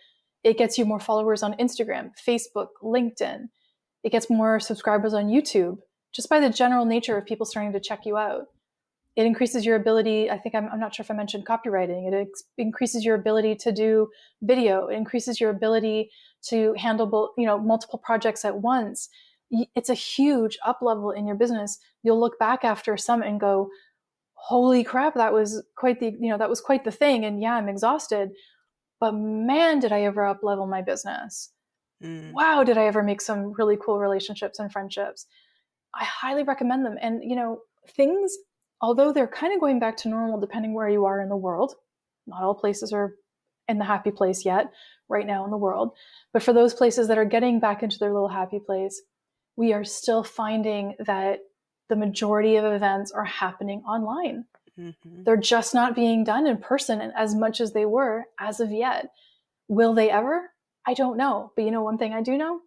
[0.43, 3.45] It gets you more followers on Instagram, Facebook, LinkedIn.
[4.04, 5.78] It gets more subscribers on YouTube
[6.12, 8.47] just by the general nature of people starting to check you out.
[9.16, 10.30] It increases your ability.
[10.30, 12.07] I think I'm, I'm not sure if I mentioned copywriting.
[12.07, 14.09] It ex- increases your ability to do
[14.41, 14.88] video.
[14.88, 16.12] It increases your ability
[16.47, 19.09] to handle, you know, multiple projects at once.
[19.76, 21.78] It's a huge up level in your business.
[22.03, 23.70] You'll look back after some and go,
[24.36, 27.55] "Holy crap, that was quite the, you know, that was quite the thing." And yeah,
[27.55, 28.32] I'm exhausted,
[29.01, 31.51] but man, did I ever up level my business?
[32.01, 32.32] Mm.
[32.32, 35.28] Wow, did I ever make some really cool relationships and friendships?
[35.94, 36.98] I highly recommend them.
[37.02, 38.38] And, you know, things,
[38.82, 41.76] although they're kind of going back to normal depending where you are in the world,
[42.28, 43.16] not all places are
[43.68, 44.72] in the happy place yet,
[45.10, 45.92] right now in the world.
[46.34, 49.02] But for those places that are getting back into their little happy place,
[49.56, 51.39] we are still finding that
[51.89, 54.46] the majority of events are happening online.
[54.80, 55.24] Mm-hmm.
[55.24, 59.12] They're just not being done in person as much as they were as of yet.
[59.68, 60.52] Will they ever?
[60.88, 61.52] I don't know.
[61.56, 62.62] But you know, one thing I do know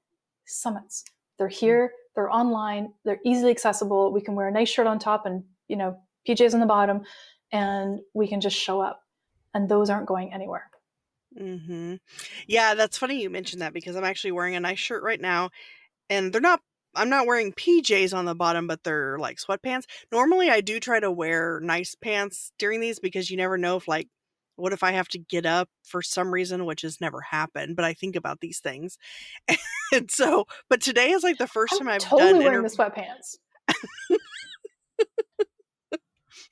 [0.47, 1.05] summits.
[1.39, 4.13] They're here, they're online, they're easily accessible.
[4.13, 5.99] We can wear a nice shirt on top and, you know,
[6.29, 7.03] PJs on the bottom,
[7.53, 9.01] and we can just show up.
[9.53, 10.69] And those aren't going anywhere.
[11.39, 11.95] Mm-hmm.
[12.47, 15.51] Yeah, that's funny you mentioned that because I'm actually wearing a nice shirt right now,
[16.09, 16.61] and they're not.
[16.97, 19.85] I'm not wearing PJs on the bottom, but they're like sweatpants.
[20.13, 23.89] Normally, I do try to wear nice pants during these because you never know if
[23.89, 24.09] like
[24.57, 27.85] what if I have to get up for some reason, which has never happened, but
[27.85, 28.99] I think about these things.
[29.93, 32.77] and so, but today is like the 1st time I've totally done wearing inter- the
[32.77, 33.37] sweatpants.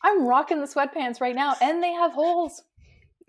[0.03, 2.63] I'm rocking the sweatpants right now, and they have holes.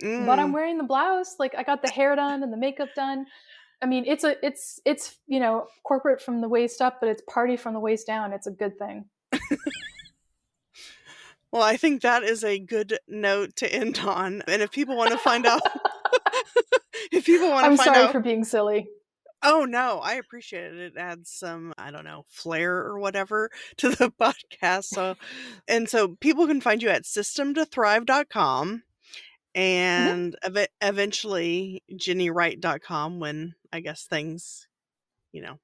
[0.02, 0.26] Mm.
[0.26, 0.54] But I'm mm.
[0.54, 1.36] wearing the blouse.
[1.40, 3.26] Like I got the hair done and the makeup done.
[3.82, 7.22] I mean, it's a it's it's you know corporate from the waist up, but it's
[7.30, 8.34] party from the waist down.
[8.34, 9.06] It's a good thing.
[11.54, 14.42] Well, I think that is a good note to end on.
[14.48, 15.62] And if people want to find out,
[17.12, 18.88] if people want to find out I'm sorry out, for being silly.
[19.44, 20.80] Oh no, I appreciate it.
[20.80, 24.86] It adds some, I don't know, flair or whatever to the podcast.
[24.86, 25.16] So,
[25.68, 29.62] and so people can find you at systemtothrive.com mm-hmm.
[29.62, 30.58] and mm-hmm.
[30.58, 34.68] ev- eventually jenniewright.com when I guess things,
[35.32, 35.60] you know,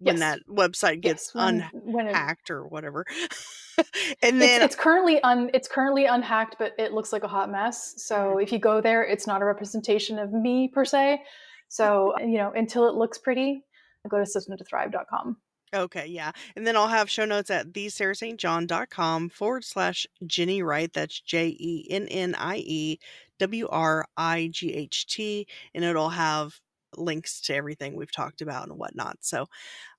[0.00, 0.20] when yes.
[0.20, 3.04] that website gets yes, when, unhacked when it, or whatever.
[4.22, 7.50] and then it's, it's, currently un it's currently unhacked, but it looks like a hot
[7.50, 7.94] mess.
[7.98, 8.40] So mm-hmm.
[8.40, 11.22] if you go there, it's not a representation of me per se.
[11.68, 13.64] So you know, until it looks pretty,
[14.08, 15.36] go to systemtothrive.com.
[15.72, 16.32] Okay, yeah.
[16.56, 20.92] And then I'll have show notes at thesarahstjohn.com forward slash Jennie Wright.
[20.92, 22.98] That's J E N N I E
[23.38, 25.46] W R I G H T.
[25.74, 26.58] And it'll have
[26.96, 29.18] links to everything we've talked about and whatnot.
[29.20, 29.46] So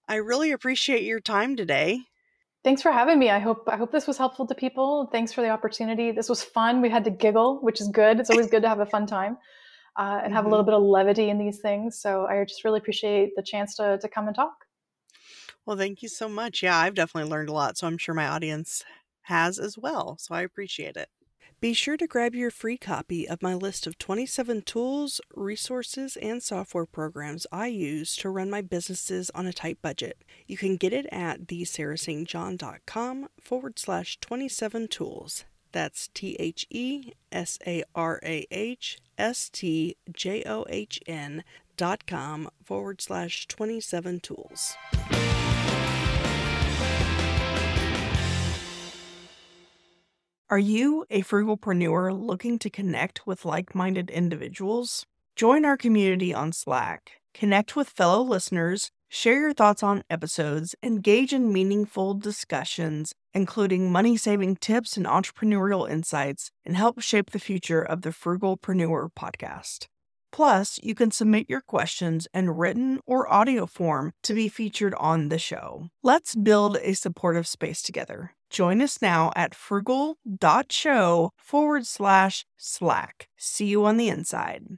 [0.08, 2.02] I really appreciate your time today.
[2.64, 3.30] Thanks for having me.
[3.30, 5.08] I hope I hope this was helpful to people.
[5.12, 6.12] Thanks for the opportunity.
[6.12, 6.82] This was fun.
[6.82, 8.20] We had to giggle, which is good.
[8.20, 9.38] It's always good to have a fun time
[9.98, 10.48] uh, and have mm-hmm.
[10.48, 12.00] a little bit of levity in these things.
[12.00, 14.54] So I just really appreciate the chance to to come and talk.
[15.66, 16.62] Well, thank you so much.
[16.62, 17.78] Yeah, I've definitely learned a lot.
[17.78, 18.84] So I'm sure my audience
[19.24, 20.18] has as well.
[20.20, 21.10] So I appreciate it.
[21.62, 26.42] Be sure to grab your free copy of my list of 27 tools, resources, and
[26.42, 30.24] software programs I use to run my businesses on a tight budget.
[30.48, 35.46] You can get it at thesarahstjohn.com forward slash 27 tools.
[35.72, 41.44] That's T H E S A R A H S T J O H N
[41.78, 44.76] dot com forward slash 27 tools.
[50.52, 55.06] Are you a frugalpreneur looking to connect with like minded individuals?
[55.38, 57.14] Join our community on Slack.
[57.34, 64.16] Connect with fellow listeners, Share your thoughts on episodes, engage in meaningful discussions, including money
[64.16, 69.88] saving tips and entrepreneurial insights, and help shape the future of the Frugalpreneur podcast.
[70.32, 75.28] Plus, you can submit your questions in written or audio form to be featured on
[75.28, 75.90] the show.
[76.02, 78.32] Let's build a supportive space together.
[78.52, 83.30] Join us now at frugal.show forward slash slack.
[83.38, 84.78] See you on the inside.